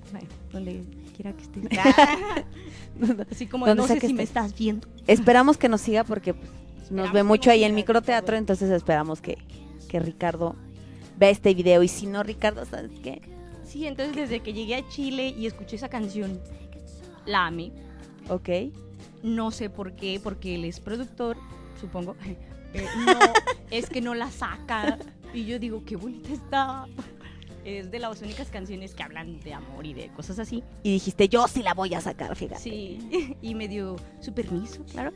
donde 0.53 0.85
quiera 1.15 1.33
que 1.33 1.43
estés. 1.43 1.65
Así 3.31 3.47
como 3.47 3.67
no 3.75 3.87
sé 3.87 3.99
que 3.99 4.07
si 4.07 4.15
me 4.15 4.23
estás 4.23 4.57
viendo. 4.57 4.89
Esperamos 5.07 5.57
que 5.57 5.69
nos 5.69 5.81
siga 5.81 6.05
porque 6.05 6.35
pues, 6.35 6.51
nos 6.91 7.13
ve 7.13 7.23
mucho 7.23 7.51
ahí 7.51 7.65
en 7.65 7.75
microteatro, 7.75 8.37
entonces 8.37 8.71
esperamos 8.71 9.21
que, 9.21 9.39
que 9.89 10.01
Ricardo 10.01 10.57
vea 11.19 11.31
este 11.31 11.55
video. 11.55 11.83
Y 11.83 11.89
si 11.89 12.07
no, 12.07 12.23
Ricardo, 12.23 12.65
¿sabes 12.65 12.93
qué? 13.03 13.23
Sí, 13.65 13.87
entonces 13.87 14.17
desde 14.17 14.41
que 14.41 14.53
llegué 14.53 14.77
a 14.77 14.89
Chile 14.89 15.35
y 15.37 15.47
escuché 15.47 15.77
esa 15.77 15.89
canción, 15.89 16.41
la 17.25 17.47
amé. 17.47 17.73
Ok. 18.29 18.49
No 19.23 19.51
sé 19.51 19.71
por 19.71 19.95
qué, 19.97 20.21
porque 20.23 20.55
él 20.55 20.65
es 20.65 20.79
productor, 20.81 21.37
supongo. 21.81 22.17
Eh, 22.77 22.87
no, 23.07 23.19
es 23.71 23.89
que 23.89 24.01
no 24.01 24.15
la 24.15 24.31
saca. 24.31 24.99
Y 25.33 25.45
yo 25.45 25.59
digo, 25.59 25.83
qué 25.85 25.97
bonita 25.97 26.33
está. 26.33 26.87
Es 27.65 27.91
de 27.91 27.99
las 27.99 28.23
únicas 28.23 28.49
canciones 28.49 28.95
que 28.95 29.03
hablan 29.03 29.41
de 29.41 29.53
amor 29.53 29.85
y 29.87 29.93
de 29.93 30.09
cosas 30.11 30.39
así. 30.39 30.63
Y 30.85 30.93
dijiste, 30.93 31.29
yo 31.29 31.49
sí 31.49 31.63
la 31.63 31.75
voy 31.75 31.95
a 31.95 32.01
sacar, 32.01 32.35
fíjate. 32.37 32.61
Sí, 32.61 33.37
y 33.43 33.55
me 33.55 33.67
dio 33.67 33.97
su 34.21 34.33
permiso, 34.33 34.85
claro. 34.85 35.13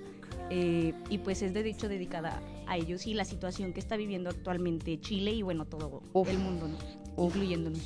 Eh, 0.50 0.92
y 1.08 1.18
pues 1.18 1.42
es 1.42 1.54
de 1.54 1.68
hecho 1.68 1.88
dedicada 1.88 2.42
a 2.66 2.76
ellos 2.76 3.06
y 3.06 3.14
la 3.14 3.24
situación 3.24 3.72
que 3.72 3.78
está 3.78 3.96
viviendo 3.96 4.30
actualmente 4.30 4.98
Chile 5.00 5.30
y 5.30 5.42
bueno, 5.42 5.64
todo 5.64 6.02
Uf. 6.12 6.28
el 6.28 6.38
mundo, 6.38 6.66
¿no? 6.66 7.24
incluyéndonos. 7.24 7.80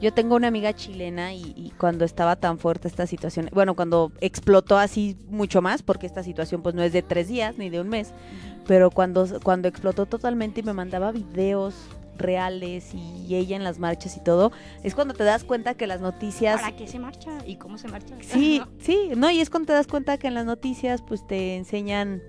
Yo 0.00 0.12
tengo 0.12 0.36
una 0.36 0.48
amiga 0.48 0.72
chilena 0.74 1.34
y, 1.34 1.52
y 1.56 1.70
cuando 1.78 2.04
estaba 2.04 2.36
tan 2.36 2.58
fuerte 2.58 2.88
esta 2.88 3.06
situación, 3.06 3.48
bueno, 3.52 3.74
cuando 3.74 4.12
explotó 4.20 4.76
así 4.76 5.16
mucho 5.28 5.62
más, 5.62 5.82
porque 5.82 6.06
esta 6.06 6.22
situación 6.22 6.62
pues 6.62 6.74
no 6.74 6.82
es 6.82 6.92
de 6.92 7.02
tres 7.02 7.28
días 7.28 7.58
ni 7.58 7.70
de 7.70 7.80
un 7.80 7.88
mes, 7.88 8.12
pero 8.66 8.90
cuando, 8.90 9.26
cuando 9.42 9.68
explotó 9.68 10.06
totalmente 10.06 10.60
y 10.60 10.62
me 10.62 10.72
mandaba 10.72 11.12
videos 11.12 11.74
reales 12.16 12.94
y 12.94 13.34
ella 13.34 13.56
en 13.56 13.64
las 13.64 13.78
marchas 13.78 14.16
y 14.16 14.20
todo, 14.22 14.52
es 14.84 14.94
cuando 14.94 15.14
te 15.14 15.24
das 15.24 15.42
cuenta 15.44 15.74
que 15.74 15.86
las 15.86 16.00
noticias... 16.00 16.60
¿Para 16.60 16.76
qué 16.76 16.86
se 16.86 16.98
marcha 17.00 17.30
y 17.46 17.56
cómo 17.56 17.76
se 17.76 17.88
marcha? 17.88 18.14
Sí, 18.20 18.62
sí, 18.78 19.10
no, 19.16 19.30
y 19.30 19.40
es 19.40 19.50
cuando 19.50 19.66
te 19.68 19.72
das 19.72 19.86
cuenta 19.88 20.16
que 20.18 20.28
en 20.28 20.34
las 20.34 20.46
noticias 20.46 21.02
pues 21.02 21.26
te 21.26 21.56
enseñan 21.56 22.22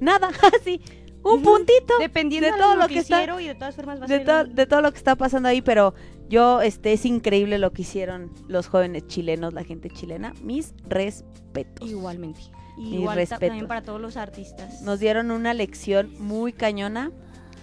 nada, 0.00 0.30
así, 0.60 0.80
un 1.22 1.42
puntito 1.42 1.98
Dependiendo 2.00 2.46
de 2.48 2.52
de 2.54 2.58
todo 2.58 2.74
lo 2.76 2.88
que 2.88 2.98
está- 2.98 3.22
y 3.40 3.46
de 3.48 3.54
todas 3.54 3.76
formas 3.76 4.00
va 4.00 4.06
a 4.06 4.08
ser 4.08 4.24
to- 4.24 4.44
de 4.46 4.66
todo 4.66 4.80
lo 4.80 4.90
que 4.92 4.98
está 4.98 5.14
pasando 5.14 5.48
ahí, 5.48 5.60
pero 5.62 5.94
yo, 6.28 6.62
este, 6.62 6.94
es 6.94 7.04
increíble 7.04 7.58
lo 7.58 7.72
que 7.72 7.82
hicieron 7.82 8.32
los 8.48 8.66
jóvenes 8.66 9.06
chilenos, 9.06 9.52
la 9.52 9.62
gente 9.64 9.90
chilena, 9.90 10.32
mis 10.42 10.72
respetos. 10.88 11.88
igualmente. 11.88 12.40
Mis 12.76 12.94
Igual 12.94 13.28
también 13.28 13.66
para 13.68 13.82
todos 13.82 14.00
los 14.00 14.16
artistas. 14.16 14.82
Nos 14.82 14.98
dieron 15.00 15.30
una 15.30 15.54
lección 15.54 16.12
muy 16.18 16.52
cañona 16.52 17.10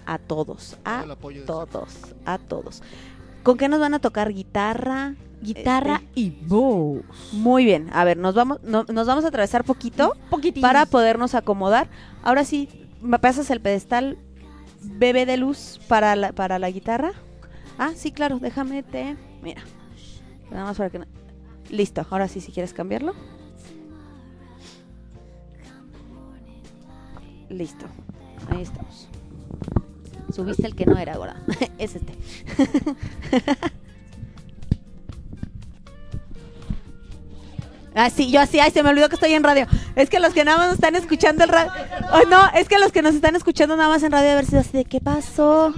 a 0.06 0.18
todos, 0.18 0.76
a 0.84 1.04
todos, 1.46 1.96
a 2.24 2.38
todos. 2.38 2.82
¿Con 3.42 3.56
qué 3.56 3.68
nos 3.68 3.80
van 3.80 3.94
a 3.94 3.98
tocar 3.98 4.32
guitarra? 4.32 5.14
guitarra 5.42 6.02
Este, 6.04 6.20
y 6.20 6.30
voz. 6.30 7.02
Muy 7.32 7.64
bien, 7.64 7.88
a 7.94 8.04
ver, 8.04 8.18
nos 8.18 8.34
vamos, 8.34 8.62
no- 8.62 8.84
nos 8.84 9.06
vamos 9.06 9.24
a 9.24 9.28
atravesar 9.28 9.64
poquito. 9.64 10.14
Poquitín. 10.28 10.60
para 10.60 10.84
podernos 10.84 11.34
acomodar. 11.34 11.88
Ahora 12.22 12.44
sí, 12.44 12.68
me 13.00 13.18
pasas 13.18 13.50
el 13.50 13.60
pedestal 13.60 14.18
bebé 14.82 15.24
de 15.24 15.38
luz 15.38 15.80
para 15.88 16.14
la, 16.14 16.32
para 16.32 16.58
la 16.58 16.70
guitarra. 16.70 17.12
Ah, 17.78 17.92
sí, 17.96 18.12
claro, 18.12 18.38
déjame 18.38 18.82
te. 18.82 19.16
Mira. 19.42 19.62
Nada 20.50 20.64
más 20.64 20.76
para 20.76 20.90
que 20.90 20.98
no- 20.98 21.06
Listo, 21.70 22.04
ahora 22.10 22.28
sí, 22.28 22.42
si 22.42 22.52
quieres 22.52 22.74
cambiarlo. 22.74 23.14
Listo, 27.50 27.86
ahí 28.50 28.62
estamos. 28.62 29.08
Subiste 30.34 30.66
el 30.66 30.74
que 30.74 30.86
no 30.86 30.96
era 30.96 31.14
ahora. 31.14 31.36
es 31.78 31.96
este. 31.96 32.14
Ah, 37.92 38.08
sí, 38.08 38.30
yo 38.30 38.40
así, 38.40 38.60
ay, 38.60 38.70
se 38.70 38.84
me 38.84 38.90
olvidó 38.90 39.08
que 39.08 39.16
estoy 39.16 39.32
en 39.32 39.42
radio. 39.42 39.66
Es 39.96 40.08
que 40.08 40.20
los 40.20 40.32
que 40.32 40.44
nada 40.44 40.58
más 40.58 40.66
nos 40.68 40.74
están 40.76 40.94
escuchando 40.94 41.42
el 41.42 41.50
radio. 41.50 41.72
Oh, 42.12 42.22
no, 42.28 42.48
es 42.54 42.68
que 42.68 42.78
los 42.78 42.92
que 42.92 43.02
nos 43.02 43.16
están 43.16 43.34
escuchando 43.34 43.76
nada 43.76 43.88
más 43.88 44.02
en 44.04 44.12
radio, 44.12 44.30
a 44.30 44.34
ver 44.36 44.46
si 44.46 44.56
así 44.56 44.70
de 44.78 44.84
qué 44.84 45.00
pasó. 45.00 45.74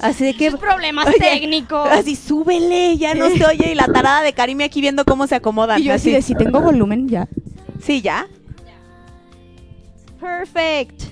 Así 0.00 0.24
de 0.24 0.34
que. 0.34 0.50
Problemas 0.52 1.06
Oye, 1.06 1.18
técnicos. 1.18 1.88
Así, 1.90 2.14
súbele, 2.14 2.98
ya 2.98 3.14
no 3.14 3.28
se 3.30 3.44
oye. 3.46 3.72
Y 3.72 3.74
la 3.74 3.86
tarada 3.86 4.22
de 4.22 4.32
Karime 4.34 4.64
aquí 4.64 4.80
viendo 4.80 5.04
cómo 5.04 5.26
se 5.26 5.34
acomodan. 5.34 5.80
Y 5.80 5.84
yo 5.84 5.94
así 5.94 6.10
de 6.10 6.20
si 6.20 6.34
tengo 6.34 6.60
volumen 6.60 7.08
ya. 7.08 7.26
Sí, 7.82 8.02
ya. 8.02 8.26
Perfect. 10.20 11.02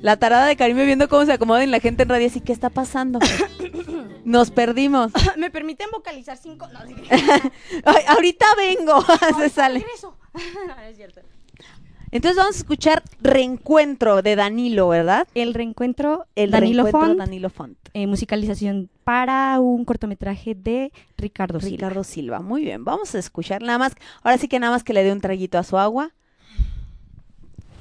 La 0.00 0.16
tarada 0.16 0.46
de 0.46 0.56
Karime 0.56 0.84
viendo 0.84 1.08
cómo 1.08 1.24
se 1.26 1.32
acomodan 1.32 1.64
y 1.64 1.66
la 1.66 1.80
gente 1.80 2.04
en 2.04 2.08
radio 2.08 2.28
así, 2.28 2.40
¿qué 2.40 2.52
está 2.52 2.70
pasando? 2.70 3.18
Nos 4.24 4.50
perdimos. 4.52 5.12
¿Me 5.36 5.50
permiten 5.50 5.88
vocalizar 5.90 6.36
cinco? 6.36 6.68
No, 6.68 6.78
Ay, 7.84 8.02
ahorita 8.06 8.46
vengo. 8.56 9.04
se 9.38 9.48
sale. 9.48 9.80
regreso. 9.80 10.16
no, 10.34 10.66
no 10.76 10.82
es 10.82 10.96
cierto. 10.96 11.20
Entonces 12.10 12.36
vamos 12.38 12.54
a 12.54 12.58
escuchar 12.58 13.02
Reencuentro 13.20 14.22
de 14.22 14.34
Danilo, 14.34 14.88
¿verdad? 14.88 15.28
El 15.34 15.52
reencuentro, 15.52 16.24
El 16.36 16.50
Danilo 16.52 16.84
Reencuentro 16.84 17.08
Font, 17.08 17.18
Danilo 17.18 17.50
Font. 17.50 17.76
eh, 17.92 18.06
musicalización 18.06 18.88
para 19.04 19.60
un 19.60 19.84
cortometraje 19.84 20.54
de 20.54 20.90
Ricardo 21.18 21.60
Silva. 21.60 21.72
Ricardo 21.76 22.04
Silva. 22.04 22.40
Muy 22.40 22.62
bien, 22.64 22.82
vamos 22.82 23.14
a 23.14 23.18
escuchar 23.18 23.60
nada 23.62 23.78
más. 23.78 23.92
Ahora 24.22 24.38
sí 24.38 24.48
que 24.48 24.58
nada 24.58 24.72
más 24.72 24.84
que 24.84 24.94
le 24.94 25.04
dé 25.04 25.12
un 25.12 25.20
traguito 25.20 25.58
a 25.58 25.64
su 25.64 25.76
agua. 25.76 26.14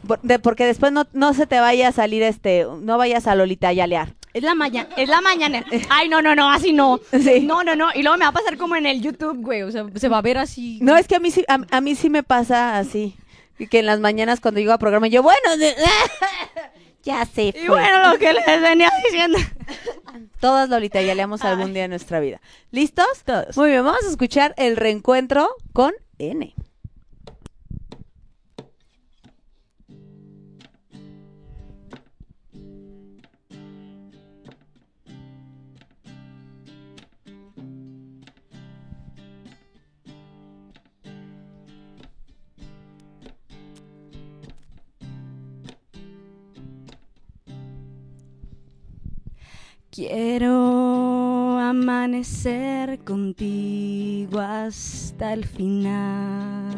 Por- 0.07 0.21
de- 0.21 0.39
porque 0.39 0.65
después 0.65 0.91
no, 0.91 1.05
no 1.13 1.33
se 1.33 1.45
te 1.47 1.59
vaya 1.59 1.89
a 1.89 1.91
salir 1.91 2.23
este, 2.23 2.65
no 2.81 2.97
vayas 2.97 3.27
a 3.27 3.35
Lolita 3.35 3.67
a 3.69 3.73
yalear. 3.73 4.13
Es 4.33 4.43
la 4.43 4.53
mañana, 4.55 4.89
es 4.97 5.09
la 5.09 5.19
mañana. 5.21 5.65
Ay, 5.89 6.09
no, 6.09 6.21
no, 6.21 6.35
no, 6.35 6.51
así 6.51 6.71
no. 6.73 6.99
Sí. 7.11 7.41
No, 7.41 7.63
no, 7.63 7.75
no. 7.75 7.89
Y 7.95 8.03
luego 8.03 8.17
me 8.17 8.25
va 8.25 8.29
a 8.29 8.33
pasar 8.33 8.57
como 8.57 8.75
en 8.75 8.85
el 8.85 9.01
YouTube, 9.01 9.37
güey. 9.41 9.63
O 9.63 9.71
sea, 9.71 9.85
se 9.95 10.09
va 10.09 10.19
a 10.19 10.21
ver 10.21 10.37
así. 10.37 10.79
No, 10.81 10.95
es 10.97 11.07
que 11.07 11.15
a 11.15 11.19
mí 11.19 11.31
sí, 11.31 11.43
a, 11.47 11.59
a 11.71 11.81
mí 11.81 11.95
sí 11.95 12.09
me 12.09 12.23
pasa 12.23 12.77
así. 12.77 13.15
y 13.57 13.67
Que 13.67 13.79
en 13.79 13.85
las 13.87 13.99
mañanas 13.99 14.39
cuando 14.39 14.59
llego 14.59 14.73
a 14.73 14.77
programa 14.77 15.07
yo, 15.07 15.23
bueno, 15.23 15.57
de- 15.57 15.75
ya 17.03 17.25
fue. 17.25 17.53
Y 17.55 17.67
bueno, 17.67 18.11
lo 18.11 18.19
que 18.19 18.33
les 18.33 18.61
venía 18.61 18.91
diciendo. 19.05 19.39
Todas 20.39 20.69
Lolita 20.69 21.01
yaleamos 21.01 21.43
algún 21.43 21.73
día 21.73 21.85
en 21.85 21.89
nuestra 21.91 22.19
vida. 22.19 22.39
¿Listos? 22.71 23.07
Muy 23.55 23.69
bien, 23.69 23.83
vamos 23.83 24.03
a 24.05 24.09
escuchar 24.09 24.53
el 24.57 24.75
reencuentro 24.77 25.49
con 25.73 25.93
N. 26.19 26.53
Quiero 49.97 51.57
amanecer 51.57 52.99
contigo 52.99 54.39
hasta 54.39 55.33
el 55.33 55.43
final. 55.43 56.69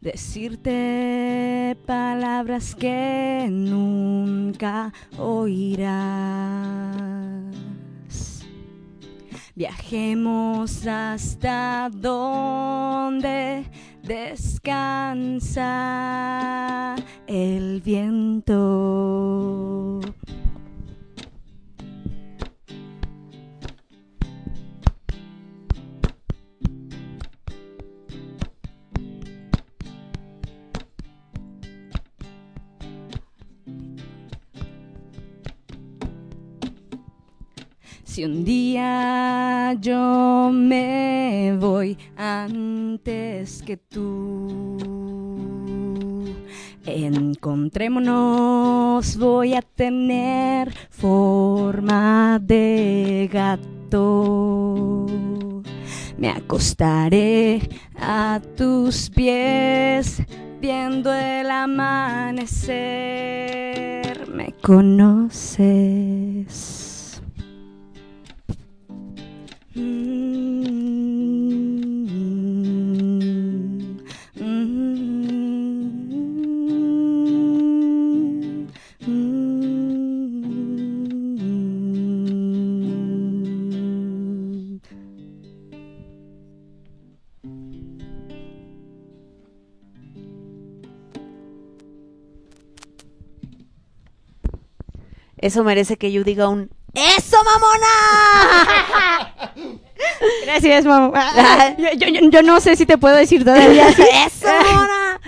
Decirte 0.00 1.76
palabras 1.86 2.74
que 2.74 3.46
nunca 3.48 4.92
oirás. 5.16 5.78
Viajemos 9.54 10.84
hasta 10.88 11.88
donde 11.88 13.64
descansa 14.02 15.36
el 17.28 17.80
viento. 17.80 19.67
Si 38.18 38.24
un 38.24 38.42
día 38.44 39.74
yo 39.74 40.50
me 40.52 41.56
voy 41.56 41.96
antes 42.16 43.62
que 43.62 43.76
tú, 43.76 44.76
encontrémonos, 46.84 49.16
voy 49.18 49.54
a 49.54 49.62
tener 49.62 50.74
forma 50.90 52.40
de 52.42 53.30
gato. 53.32 55.06
Me 56.16 56.30
acostaré 56.30 57.68
a 58.00 58.40
tus 58.56 59.10
pies 59.10 60.24
viendo 60.60 61.14
el 61.14 61.48
amanecer. 61.52 62.68
Me 64.28 64.52
conoces. 64.60 66.08
Eso 95.48 95.64
merece 95.64 95.96
que 95.96 96.12
yo 96.12 96.24
diga 96.24 96.48
un 96.48 96.68
¡Eso, 96.94 97.36
mamona! 97.44 99.34
Gracias, 100.44 100.84
mamá. 100.84 101.76
Yo, 101.96 102.08
yo- 102.30 102.42
no 102.42 102.60
sé 102.60 102.76
si 102.76 102.86
te 102.86 102.98
puedo 102.98 103.14
decir 103.16 103.44
todavía. 103.44 103.88
¡Eso, 103.88 104.46
mamona! 104.46 105.20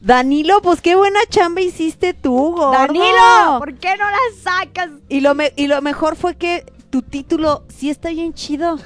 Danilo, 0.00 0.62
pues 0.62 0.80
qué 0.80 0.94
buena 0.96 1.20
chamba 1.28 1.60
hiciste 1.60 2.14
tú, 2.14 2.52
gordo. 2.56 2.72
Danilo, 2.72 3.58
¿por 3.58 3.74
qué 3.74 3.96
no 3.98 4.04
la 4.10 4.18
sacas? 4.42 4.88
Y 5.10 5.20
lo, 5.20 5.34
me- 5.34 5.52
y 5.56 5.66
lo 5.66 5.82
mejor 5.82 6.16
fue 6.16 6.36
que 6.36 6.64
tu 6.90 7.02
título 7.02 7.64
sí 7.68 7.88
está 7.88 8.10
bien 8.10 8.34
chido. 8.34 8.76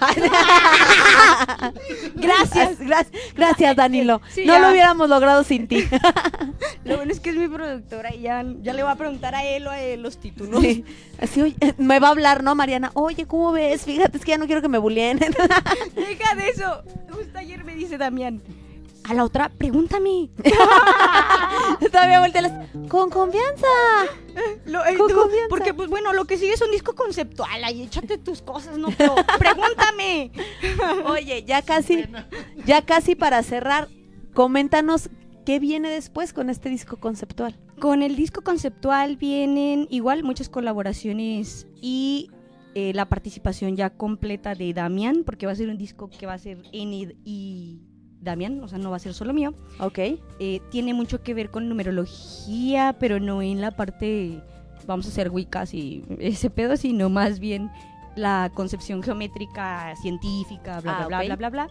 gracias, 2.14 2.78
gracias, 2.78 3.22
gracias, 3.34 3.76
Danilo. 3.76 4.20
Sí, 4.30 4.44
no 4.44 4.52
ya. 4.54 4.60
lo 4.60 4.70
hubiéramos 4.70 5.08
logrado 5.08 5.42
sin 5.42 5.66
ti. 5.66 5.84
Lo 6.84 6.98
bueno 6.98 7.12
es 7.12 7.20
que 7.20 7.30
es 7.30 7.36
mi 7.36 7.48
productora 7.48 8.14
y 8.14 8.20
ya, 8.20 8.44
ya 8.60 8.74
le 8.74 8.82
voy 8.82 8.92
a 8.92 8.96
preguntar 8.96 9.34
a 9.34 9.42
él 9.42 9.66
o 9.66 9.70
a 9.70 9.80
él 9.80 10.02
los 10.02 10.18
títulos. 10.18 10.60
Sí. 10.60 10.84
Así, 11.18 11.40
oye, 11.40 11.56
me 11.78 11.98
va 11.98 12.08
a 12.08 12.10
hablar, 12.10 12.42
¿no, 12.42 12.54
Mariana? 12.54 12.90
Oye, 12.92 13.24
¿cómo 13.24 13.52
ves? 13.52 13.84
Fíjate, 13.84 14.18
es 14.18 14.24
que 14.24 14.32
ya 14.32 14.38
no 14.38 14.44
quiero 14.44 14.60
que 14.60 14.68
me 14.68 14.76
bulleen. 14.76 15.18
Deja 15.18 16.34
de 16.34 16.48
eso. 16.50 16.82
Justo 17.10 17.38
ayer 17.38 17.64
me 17.64 17.74
dice 17.74 17.96
Damián. 17.96 18.42
A 19.08 19.14
la 19.14 19.24
otra, 19.24 19.50
pregúntame. 19.50 20.30
Todavía 21.92 22.20
volteé 22.20 22.42
las... 22.42 22.52
Con 22.88 23.10
confianza. 23.10 23.66
Lo- 24.66 24.84
eh, 24.84 24.96
Con 24.96 25.08
tú, 25.08 25.14
confianza. 25.14 25.48
porque, 25.50 25.74
pues 25.74 25.88
bueno, 25.88 26.12
lo 26.12 26.24
que 26.24 26.36
sigue 26.38 26.52
es 26.54 26.62
un 26.62 26.70
disco 26.70 26.94
conceptual. 26.94 27.62
Ahí 27.64 27.82
échate 27.82 28.18
tus 28.18 28.42
cosas, 28.42 28.78
no, 28.78 28.88
pero 28.96 29.14
pregúntame. 29.38 30.32
Oye, 31.06 31.44
ya 31.44 31.62
casi, 31.62 32.04
ya 32.64 32.82
casi 32.82 33.14
para 33.14 33.42
cerrar, 33.42 33.88
coméntanos 34.32 35.10
qué 35.44 35.58
viene 35.58 35.90
después 35.90 36.32
con 36.32 36.48
este 36.50 36.68
disco 36.70 36.96
conceptual. 36.96 37.58
Con 37.80 38.02
el 38.02 38.16
disco 38.16 38.40
conceptual 38.42 39.16
vienen 39.16 39.86
igual 39.90 40.24
muchas 40.24 40.48
colaboraciones 40.48 41.66
y 41.80 42.30
eh, 42.74 42.92
la 42.94 43.08
participación 43.08 43.76
ya 43.76 43.90
completa 43.90 44.54
de 44.54 44.72
Damián, 44.72 45.22
porque 45.26 45.46
va 45.46 45.52
a 45.52 45.56
ser 45.56 45.68
un 45.68 45.76
disco 45.78 46.08
que 46.08 46.24
va 46.26 46.32
a 46.34 46.38
ser 46.38 46.62
N 46.72 47.14
y 47.24 47.80
Damián, 48.24 48.60
o 48.62 48.68
sea, 48.68 48.78
no 48.78 48.90
va 48.90 48.96
a 48.96 49.00
ser 49.00 49.14
solo 49.14 49.32
mío. 49.32 49.54
Ok. 49.78 49.98
Eh, 50.38 50.60
tiene 50.70 50.94
mucho 50.94 51.22
que 51.22 51.34
ver 51.34 51.50
con 51.50 51.68
numerología, 51.68 52.96
pero 52.98 53.20
no 53.20 53.42
en 53.42 53.60
la 53.60 53.70
parte, 53.72 54.40
vamos 54.86 55.06
a 55.06 55.08
hacer 55.10 55.30
wicas 55.30 55.74
y 55.74 56.02
ese 56.18 56.50
pedo, 56.50 56.76
sino 56.76 57.08
más 57.10 57.38
bien 57.38 57.70
la 58.16 58.50
concepción 58.54 59.02
geométrica 59.02 59.94
científica, 60.00 60.80
bla, 60.80 60.98
Ah, 61.02 61.06
bla, 61.06 61.18
ok. 61.20 61.24
bla, 61.26 61.36
bla, 61.36 61.50
bla, 61.50 61.50
bla. 61.66 61.68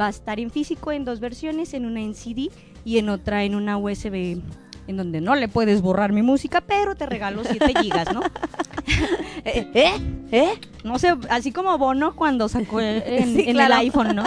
Va 0.00 0.06
a 0.06 0.10
estar 0.10 0.38
en 0.38 0.50
físico 0.50 0.92
en 0.92 1.04
dos 1.04 1.18
versiones, 1.18 1.74
en 1.74 1.84
una 1.84 2.00
en 2.00 2.14
CD 2.14 2.50
y 2.84 2.98
en 2.98 3.08
otra 3.08 3.42
en 3.44 3.54
una 3.56 3.76
USB, 3.78 4.40
en 4.86 4.96
donde 4.96 5.20
no 5.20 5.34
le 5.34 5.48
puedes 5.48 5.82
borrar 5.82 6.12
mi 6.12 6.22
música, 6.22 6.60
pero 6.60 6.94
te 6.94 7.04
regalo 7.06 7.42
7 7.44 7.72
gigas, 7.82 8.12
¿no? 8.14 8.20
¿Eh? 9.44 9.66
¿Eh? 9.74 9.92
¿Eh? 10.30 10.48
No 10.84 10.98
sé, 10.98 11.14
así 11.30 11.50
como 11.52 11.76
Bono 11.78 12.14
cuando 12.14 12.48
sacó 12.48 12.80
el- 12.80 13.02
en, 13.06 13.34
Sí, 13.34 13.44
en 13.48 13.54
claro. 13.54 13.74
el 13.74 13.80
iPhone, 13.80 14.14
¿no? 14.14 14.24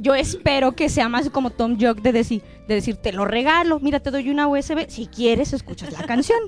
Yo 0.00 0.14
espero 0.14 0.72
que 0.72 0.88
sea 0.88 1.10
más 1.10 1.28
como 1.28 1.50
Tom 1.50 1.76
Jock 1.78 2.00
de 2.00 2.12
decir, 2.12 2.42
de 2.66 2.74
decir, 2.74 2.96
te 2.96 3.12
lo 3.12 3.26
regalo, 3.26 3.80
mira, 3.80 4.00
te 4.00 4.10
doy 4.10 4.30
una 4.30 4.48
USB, 4.48 4.88
si 4.88 5.06
quieres 5.06 5.52
escuchas 5.52 5.92
la 5.92 6.06
canción. 6.06 6.38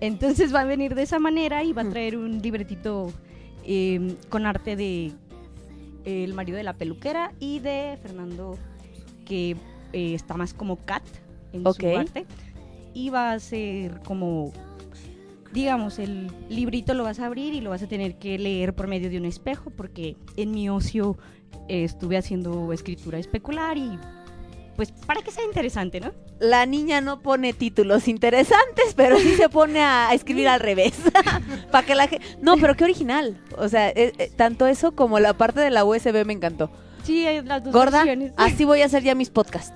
Entonces 0.00 0.52
va 0.52 0.62
a 0.62 0.64
venir 0.64 0.96
de 0.96 1.02
esa 1.02 1.20
manera 1.20 1.62
y 1.62 1.72
va 1.72 1.82
a 1.82 1.88
traer 1.88 2.16
un 2.16 2.42
libretito 2.42 3.12
eh, 3.64 4.16
con 4.28 4.44
arte 4.44 4.74
de 4.74 5.12
eh, 6.04 6.24
el 6.24 6.34
marido 6.34 6.56
de 6.56 6.64
la 6.64 6.72
peluquera 6.72 7.32
y 7.38 7.60
de 7.60 7.96
Fernando, 8.02 8.58
que 9.24 9.56
eh, 9.92 10.14
está 10.14 10.36
más 10.36 10.52
como 10.52 10.76
cat 10.76 11.04
en 11.52 11.62
su 11.72 11.96
arte. 11.96 12.26
Y 12.92 13.10
va 13.10 13.32
a 13.32 13.38
ser 13.38 14.00
como 14.00 14.52
digamos, 15.52 15.98
el 15.98 16.30
librito 16.48 16.94
lo 16.94 17.04
vas 17.04 17.18
a 17.20 17.26
abrir 17.26 17.54
y 17.54 17.60
lo 17.60 17.70
vas 17.70 17.82
a 17.82 17.88
tener 17.88 18.18
que 18.18 18.38
leer 18.38 18.74
por 18.74 18.86
medio 18.86 19.10
de 19.10 19.18
un 19.18 19.24
espejo, 19.24 19.70
porque 19.70 20.16
en 20.36 20.52
mi 20.52 20.68
ocio 20.68 21.18
estuve 21.68 22.16
haciendo 22.16 22.72
escritura 22.72 23.18
especular 23.18 23.76
y 23.76 23.98
pues 24.76 24.92
para 24.92 25.20
que 25.20 25.30
sea 25.30 25.44
interesante, 25.44 26.00
¿no? 26.00 26.12
La 26.38 26.64
niña 26.64 27.02
no 27.02 27.20
pone 27.20 27.52
títulos 27.52 28.08
interesantes, 28.08 28.94
pero 28.96 29.18
sí 29.18 29.34
se 29.34 29.50
pone 29.50 29.80
a 29.80 30.10
escribir 30.14 30.48
al 30.48 30.58
revés. 30.58 30.94
Para 31.70 31.86
que 31.86 31.94
la. 31.94 32.08
No, 32.40 32.56
pero 32.56 32.74
qué 32.74 32.84
original. 32.84 33.38
O 33.58 33.68
sea, 33.68 33.90
eh, 33.90 34.14
eh, 34.16 34.32
tanto 34.34 34.66
eso 34.66 34.92
como 34.92 35.20
la 35.20 35.34
parte 35.34 35.60
de 35.60 35.70
la 35.70 35.84
USB 35.84 36.24
me 36.24 36.32
encantó. 36.32 36.70
Sí, 37.02 37.26
las 37.44 37.62
dos 37.62 37.74
Gorda, 37.74 38.04
versiones. 38.04 38.32
así 38.38 38.64
voy 38.64 38.80
a 38.80 38.86
hacer 38.86 39.02
ya 39.02 39.14
mis 39.14 39.28
podcasts. 39.28 39.74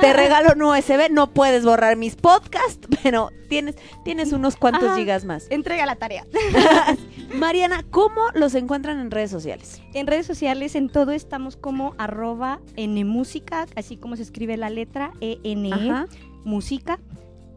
Te 0.00 0.12
regalo 0.12 0.50
un 0.54 0.62
USB, 0.62 1.10
no 1.10 1.32
puedes 1.32 1.64
borrar 1.64 1.96
mis 1.96 2.16
podcasts, 2.16 2.86
pero 3.02 3.30
tienes, 3.48 3.76
tienes 4.04 4.32
unos 4.32 4.56
cuantos 4.56 4.84
Ajá. 4.84 4.96
gigas 4.96 5.24
más. 5.24 5.46
Entrega 5.50 5.86
la 5.86 5.96
tarea. 5.96 6.26
Mariana, 7.34 7.84
¿cómo 7.90 8.20
los 8.34 8.54
encuentran 8.54 8.98
en 9.00 9.10
redes 9.10 9.30
sociales? 9.30 9.80
En 9.94 10.06
redes 10.06 10.26
sociales, 10.26 10.74
en 10.74 10.88
todo 10.88 11.12
estamos 11.12 11.56
como 11.56 11.94
arroba 11.98 12.60
nmúsica, 12.76 13.66
así 13.76 13.96
como 13.96 14.16
se 14.16 14.22
escribe 14.22 14.56
la 14.56 14.70
letra 14.70 15.12
E-N-E, 15.20 15.72
Ajá. 15.72 16.06
música. 16.44 16.98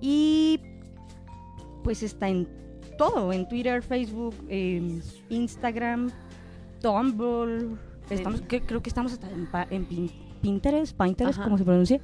Y 0.01 0.59
pues 1.83 2.03
está 2.03 2.29
en 2.29 2.47
todo, 2.97 3.33
en 3.33 3.47
Twitter, 3.47 3.81
Facebook, 3.81 4.35
Instagram, 5.29 6.11
Tumblr. 6.81 7.77
Estamos, 8.09 8.41
que- 8.41 8.61
creo 8.61 8.83
que 8.83 8.89
estamos 8.89 9.13
hasta 9.13 9.29
en, 9.31 9.47
en 9.71 9.87
Pinterest, 10.43 10.95
Pinterest, 10.95 11.35
Ajá. 11.39 11.45
como 11.45 11.57
se 11.57 11.63
pronuncia. 11.63 11.99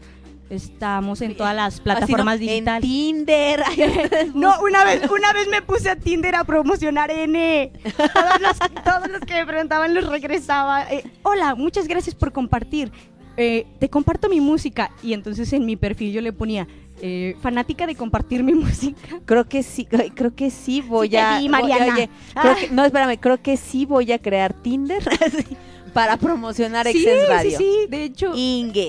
Estamos 0.50 1.22
en 1.22 1.38
todas 1.38 1.56
las 1.56 1.74
Así 1.76 1.82
plataformas 1.84 2.40
no, 2.40 2.46
digitales. 2.48 2.84
En 2.84 2.90
Tinder. 2.90 3.64
No, 4.34 4.54
una 4.62 4.84
vez, 4.84 5.02
una 5.12 5.32
vez 5.34 5.48
me 5.48 5.62
puse 5.62 5.90
a 5.92 5.96
Tinder 5.96 6.34
a 6.36 6.44
promocionar 6.44 7.12
N. 7.12 7.72
Todos 7.84 8.42
los, 8.42 8.84
todos 8.84 9.08
los 9.12 9.20
que 9.22 9.36
me 9.36 9.46
preguntaban 9.46 9.94
los 9.94 10.08
regresaba. 10.10 10.92
eh, 10.92 11.04
Hola, 11.22 11.54
muchas 11.54 11.88
gracias 11.88 12.16
por 12.16 12.32
compartir. 12.32 12.92
Eh, 13.38 13.68
te 13.80 13.90
comparto 13.90 14.28
mi 14.28 14.42
música. 14.42 14.90
Y 15.04 15.14
entonces 15.14 15.54
en 15.54 15.66
mi 15.68 15.76
perfil 15.76 16.12
yo 16.14 16.22
le 16.22 16.34
ponía 16.34 16.68
eh, 17.02 17.36
fanática 17.42 17.86
de 17.86 17.94
compartir 17.96 18.44
mi 18.44 18.54
música. 18.56 19.20
Creo 19.26 19.48
que 19.48 19.62
sí, 19.62 19.86
creo 19.86 20.34
que 20.36 20.50
sí 20.50 20.82
voy 20.82 21.10
Sí 21.10 21.18
a. 21.18 21.38
voy- 21.38 21.50
Mariana. 21.50 21.94
oye, 21.94 22.10
creo 22.34 22.54
Ah. 22.54 22.56
que- 22.60 22.70
no, 22.72 22.84
espérame, 22.86 23.18
creo 23.20 23.40
que 23.42 23.56
sí 23.56 23.86
voy 23.86 24.12
a 24.12 24.18
crear 24.20 24.54
Tinder 24.54 25.08
así, 25.24 25.46
para 25.90 26.18
promocionar 26.18 26.86
Sí, 26.88 26.98
Exes 27.00 27.22
sí, 27.22 27.28
Radio. 27.30 27.58
sí. 27.58 27.86
De 27.90 28.04
hecho, 28.04 28.32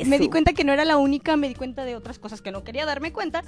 me 0.06 0.18
di 0.18 0.28
cuenta 0.28 0.52
que 0.52 0.64
no 0.64 0.72
era 0.72 0.84
la 0.84 0.96
única. 0.96 1.36
Me 1.36 1.48
di 1.48 1.54
cuenta 1.54 1.84
de 1.84 1.96
otras 1.96 2.18
cosas 2.18 2.40
que 2.42 2.50
no 2.50 2.62
quería 2.64 2.86
darme 2.86 3.12
cuenta. 3.12 3.42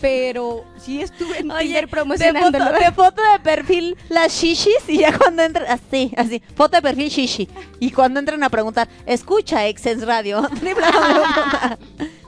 Pero 0.00 0.64
sí 0.78 1.00
estuve 1.00 1.38
en 1.38 1.50
Oye, 1.50 1.62
Tinder 1.64 1.84
de 1.86 1.88
promocionándolo. 1.90 2.64
foto, 2.66 2.78
de 2.84 2.92
foto 2.92 3.22
de 3.32 3.38
perfil 3.40 3.96
las 4.10 4.30
shishis 4.30 4.86
y 4.88 4.98
ya 4.98 5.16
cuando 5.16 5.42
entran, 5.42 5.66
así, 5.70 6.12
así, 6.18 6.42
foto 6.54 6.76
de 6.76 6.82
perfil 6.82 7.08
shishi. 7.08 7.48
Y 7.80 7.90
cuando 7.92 8.20
entran 8.20 8.42
a 8.42 8.50
preguntar, 8.50 8.88
escucha 9.06 9.66
Exes 9.66 10.04
Radio. 10.06 10.46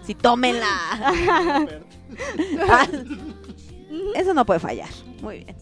si 0.07 0.15
tómenla. 0.15 0.67
Ah, 2.71 2.87
Eso 4.15 4.33
no 4.35 4.47
puede 4.47 4.61
fallar. 4.61 4.89
Muy 5.21 5.45
bien. 5.45 5.57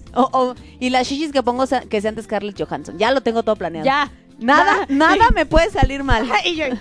Y 0.79 0.91
las 0.91 1.09
shishis 1.09 1.33
que 1.33 1.43
pongo 1.43 1.65
que 1.89 2.01
sean 2.01 2.15
de 2.15 2.23
Scarlett 2.23 2.57
Johansson. 2.63 2.99
Ya 2.99 3.11
lo 3.11 3.21
tengo 3.21 3.43
todo 3.43 3.57
planeado. 3.57 3.85
Ya. 3.85 4.11
Nada, 4.39 4.87
nada 4.89 5.31
me 5.35 5.47
puede 5.47 5.71
salir 5.71 6.03
mal. 6.05 6.27
Y 6.45 6.57
yo- 6.57 6.65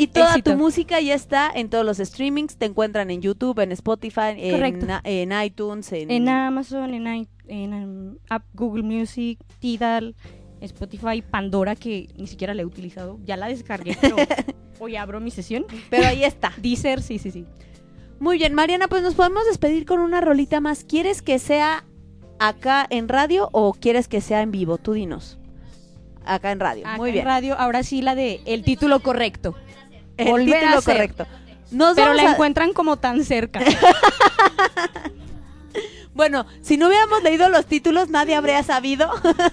Y 0.00 0.06
toda 0.06 0.28
Éxito. 0.30 0.52
tu 0.52 0.56
música 0.58 1.00
ya 1.00 1.14
está 1.14 1.50
en 1.52 1.70
todos 1.70 1.84
los 1.84 1.98
streamings. 1.98 2.56
Te 2.56 2.66
encuentran 2.66 3.10
en 3.10 3.20
YouTube, 3.20 3.58
en 3.58 3.72
Spotify, 3.72 4.36
en, 4.36 4.88
en 5.02 5.42
iTunes, 5.42 5.90
en, 5.92 6.12
En 6.12 6.28
Amazon, 6.28 6.94
en, 6.94 7.06
i- 7.08 7.28
en, 7.48 7.74
um, 7.74 8.16
App 8.30 8.44
Google 8.54 8.84
Music, 8.84 9.40
Tidal, 9.58 10.14
Spotify, 10.60 11.20
Pandora, 11.28 11.74
que 11.74 12.06
ni 12.16 12.28
siquiera 12.28 12.54
la 12.54 12.62
he 12.62 12.64
utilizado. 12.64 13.18
Ya 13.24 13.36
la 13.36 13.48
descargué, 13.48 13.98
pero 14.00 14.14
hoy 14.78 14.94
abro 14.94 15.18
mi 15.18 15.32
sesión. 15.32 15.66
Pero 15.90 16.06
ahí 16.06 16.22
está. 16.22 16.52
Deezer, 16.62 17.02
sí, 17.02 17.18
sí, 17.18 17.32
sí. 17.32 17.44
Muy 18.20 18.38
bien, 18.38 18.54
Mariana, 18.54 18.86
pues 18.86 19.02
nos 19.02 19.14
podemos 19.16 19.46
despedir 19.46 19.84
con 19.84 19.98
una 19.98 20.20
rolita 20.20 20.60
más. 20.60 20.84
¿Quieres 20.84 21.22
que 21.22 21.40
sea 21.40 21.84
acá 22.38 22.86
en 22.88 23.08
radio 23.08 23.48
o 23.50 23.72
quieres 23.74 24.06
que 24.06 24.20
sea 24.20 24.42
en 24.42 24.52
vivo? 24.52 24.78
Tú 24.78 24.92
dinos. 24.92 25.38
Acá 26.34 26.52
en 26.52 26.60
radio. 26.60 26.86
Acá 26.86 26.96
Muy 26.96 27.10
en 27.10 27.14
bien. 27.14 27.24
radio, 27.26 27.56
ahora 27.58 27.82
sí 27.82 28.02
la 28.02 28.14
de 28.14 28.40
el 28.46 28.62
título 28.64 29.00
correcto. 29.00 29.54
El 30.16 30.28
Volver 30.28 30.56
a 30.56 30.60
título 30.60 30.80
ser. 30.82 30.94
correcto. 30.94 31.26
Nos 31.70 31.94
Pero 31.96 32.12
la 32.14 32.22
a- 32.22 32.32
encuentran 32.32 32.72
como 32.72 32.96
tan 32.98 33.24
cerca. 33.24 33.60
Bueno, 36.14 36.46
si 36.62 36.76
no 36.76 36.88
hubiéramos 36.88 37.22
leído 37.22 37.48
los 37.48 37.66
títulos, 37.66 38.08
nadie 38.08 38.34
habría 38.34 38.64
sabido 38.64 39.08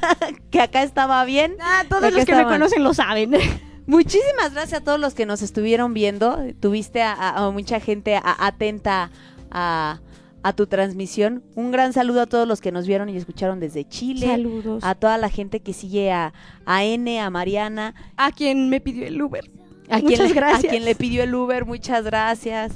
que 0.49 0.59
acá 0.61 0.82
estaba 0.82 1.23
bien. 1.23 1.55
Ah, 1.61 1.84
todos 1.88 2.11
los 2.11 2.26
que 2.26 2.34
me 2.36 2.43
conocen 2.45 2.84
lo 2.84 2.93
saben. 2.95 3.34
Muchísimas 3.86 4.51
gracias 4.53 4.82
a 4.82 4.84
todos 4.84 4.99
los 4.99 5.13
que 5.13 5.28
nos 5.28 5.43
estuvieron 5.43 5.93
viendo. 5.93 6.39
Tuviste 6.59 7.03
a, 7.03 7.13
a- 7.13 7.45
a 7.45 7.51
mucha 7.51 7.80
gente 7.80 8.19
atenta 8.23 9.11
a, 9.51 9.99
a 10.48 10.54
tu 10.54 10.68
transmisión. 10.68 11.43
Un 11.56 11.72
gran 11.72 11.91
saludo 11.91 12.22
a 12.22 12.28
todos 12.28 12.48
los 12.48 12.62
que 12.62 12.72
nos 12.72 12.86
vieron 12.86 13.10
y 13.10 13.18
escucharon 13.18 13.60
desde 13.60 13.88
Chile. 13.88 14.28
Saludos. 14.28 14.84
A 14.84 14.93
toda 14.93 15.18
la 15.18 15.30
gente 15.30 15.62
que 15.62 15.74
sigue 15.74 16.12
a, 16.12 16.34
a 16.68 16.84
N, 16.84 17.20
a 17.20 17.32
Mariana. 17.32 17.96
A 18.16 18.32
quien 18.32 18.70
me 18.70 18.80
pidió 18.80 19.08
el 19.08 19.20
Uber. 19.20 19.50
A 19.89 19.98
Muchas 19.98 20.18
quien, 20.20 20.28
le- 20.30 20.34
gracias. 20.36 20.66
A 20.66 20.68
quien 20.70 20.86
le 20.86 20.93
pidió 20.93 21.24
el 21.24 21.34
Uber, 21.34 21.66
muchas 21.66 22.04
gracias. 22.06 22.74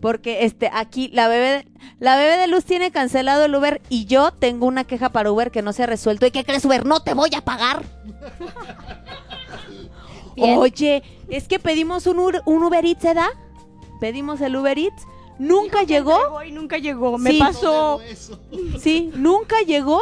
Porque 0.00 0.46
este 0.46 0.70
aquí 0.72 1.10
la 1.12 1.28
bebé 1.28 1.66
la 2.00 2.16
bebé 2.16 2.38
de 2.38 2.46
Luz 2.46 2.64
tiene 2.64 2.90
cancelado 2.90 3.44
el 3.44 3.54
Uber 3.54 3.82
y 3.90 4.06
yo 4.06 4.30
tengo 4.30 4.64
una 4.66 4.84
queja 4.84 5.10
para 5.10 5.30
Uber 5.30 5.50
que 5.50 5.60
no 5.60 5.74
se 5.74 5.82
ha 5.82 5.86
resuelto. 5.86 6.24
¿Y 6.26 6.30
qué 6.30 6.44
crees, 6.44 6.64
Uber? 6.64 6.86
No 6.86 7.00
te 7.00 7.12
voy 7.12 7.28
a 7.36 7.42
pagar. 7.42 7.82
Bien. 10.36 10.58
Oye, 10.58 11.02
es 11.28 11.48
que 11.48 11.58
pedimos 11.58 12.06
un, 12.06 12.18
un 12.44 12.62
Uber 12.62 12.84
Eats, 12.84 13.02
¿verdad? 13.04 13.28
Pedimos 14.00 14.40
el 14.40 14.56
Uber 14.56 14.78
Eats. 14.78 15.02
Nunca 15.38 15.82
llegó. 15.82 16.42
Y 16.42 16.52
nunca 16.52 16.78
llegó. 16.78 17.18
Me 17.18 17.32
Sí. 17.32 17.38
pasó. 17.38 18.00
Eso. 18.02 18.40
Sí, 18.80 19.10
nunca 19.14 19.60
llegó. 19.62 20.00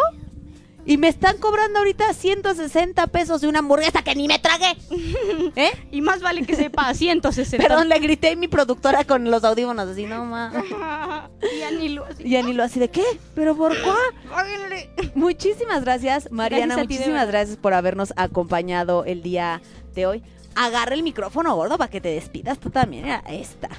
Y 0.86 0.98
me 0.98 1.08
están 1.08 1.38
cobrando 1.38 1.78
ahorita 1.78 2.12
160 2.12 3.06
pesos 3.06 3.40
de 3.40 3.48
una 3.48 3.60
hamburguesa 3.60 4.02
que 4.02 4.14
ni 4.14 4.28
me 4.28 4.38
tragué. 4.38 4.76
¿Eh? 5.56 5.70
Y 5.90 6.02
más 6.02 6.20
vale 6.20 6.44
que 6.44 6.54
sepa 6.54 6.92
160. 6.94 7.66
Perdón, 7.66 7.88
le 7.88 7.98
grité 8.00 8.32
a 8.32 8.36
mi 8.36 8.48
productora 8.48 9.04
con 9.04 9.30
los 9.30 9.42
audífonos 9.44 9.88
así, 9.88 10.04
no 10.04 10.26
más. 10.26 10.52
y 11.54 11.58
ya 11.58 11.70
ni 11.70 11.88
lo 11.88 12.04
Y 12.18 12.36
Anilo 12.36 12.62
así 12.62 12.78
de, 12.80 12.90
¿qué? 12.90 13.04
¿Pero 13.34 13.56
por 13.56 13.72
qué? 13.72 15.10
Muchísimas 15.14 15.84
gracias, 15.84 16.30
Mariana. 16.30 16.74
Gracias 16.74 16.86
ti, 16.88 16.94
muchísimas 16.94 17.28
gracias 17.28 17.56
por 17.56 17.72
habernos 17.72 18.12
acompañado 18.16 19.04
el 19.06 19.22
día 19.22 19.62
de 19.94 20.04
hoy. 20.06 20.22
Agarra 20.54 20.94
el 20.94 21.02
micrófono, 21.02 21.54
gordo, 21.56 21.78
para 21.78 21.90
que 21.90 22.02
te 22.02 22.10
despidas 22.10 22.58
tú 22.58 22.68
también. 22.68 23.06
Era 23.06 23.24
esta. 23.28 23.70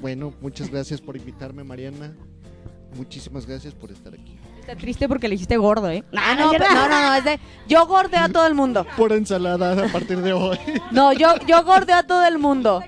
Bueno, 0.00 0.32
muchas 0.40 0.70
gracias 0.70 1.00
por 1.00 1.16
invitarme, 1.16 1.64
Mariana. 1.64 2.14
Muchísimas 2.96 3.46
gracias 3.46 3.74
por 3.74 3.90
estar 3.90 4.12
aquí. 4.14 4.38
Está 4.58 4.74
triste 4.76 5.08
porque 5.08 5.28
le 5.28 5.34
dijiste 5.34 5.56
gordo, 5.56 5.90
¿eh? 5.90 6.04
No, 6.12 6.50
pero- 6.50 6.64
no, 6.74 6.88
no, 6.88 7.08
no, 7.08 7.14
es 7.14 7.24
de, 7.24 7.38
yo 7.68 7.86
gordeo 7.86 8.20
a 8.20 8.28
todo 8.28 8.46
el 8.46 8.54
mundo. 8.54 8.86
Por 8.96 9.12
ensalada 9.12 9.84
a 9.84 9.88
partir 9.92 10.20
de 10.22 10.32
hoy. 10.32 10.58
No, 10.90 11.12
yo, 11.12 11.34
yo 11.46 11.64
gordeo 11.64 11.96
a 11.96 12.02
todo 12.02 12.26
el 12.26 12.38
mundo. 12.38 12.82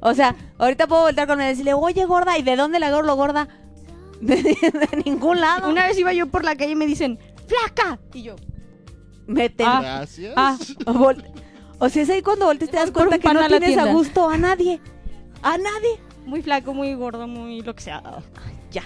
O 0.00 0.14
sea, 0.14 0.34
ahorita 0.58 0.86
puedo 0.86 1.02
voltear 1.02 1.26
con 1.26 1.40
él 1.40 1.46
y 1.46 1.50
decirle, 1.50 1.74
oye, 1.74 2.04
gorda, 2.04 2.38
¿y 2.38 2.42
de 2.42 2.56
dónde 2.56 2.78
la 2.78 2.90
gordo 2.90 3.14
gorda? 3.16 3.48
De, 4.20 4.34
de 4.42 5.02
ningún 5.04 5.40
lado. 5.40 5.70
Una 5.70 5.86
vez 5.86 5.96
iba 5.96 6.12
yo 6.12 6.26
por 6.26 6.44
la 6.44 6.56
calle 6.56 6.72
y 6.72 6.76
me 6.76 6.86
dicen, 6.86 7.20
¡flaca! 7.46 8.00
Y 8.12 8.22
yo, 8.22 8.34
Mete. 9.28 9.62
Ah. 9.64 9.78
Gracias. 9.80 10.34
Ah, 10.36 10.58
o 11.78 11.88
sea, 11.88 12.02
es 12.02 12.10
ahí 12.10 12.22
cuando 12.22 12.46
volteas 12.46 12.70
te 12.72 12.76
das 12.78 12.90
cuenta 12.90 13.18
que 13.20 13.32
no 13.32 13.46
tienes 13.46 13.78
a 13.78 13.92
gusto 13.92 14.28
a 14.28 14.36
nadie. 14.36 14.80
A 15.42 15.56
nadie. 15.56 16.00
Muy 16.28 16.42
flaco, 16.42 16.74
muy 16.74 16.94
gordo, 16.94 17.26
muy 17.26 17.62
lo 17.62 17.74
que 17.74 17.82
sea. 17.82 18.02
Ya. 18.70 18.82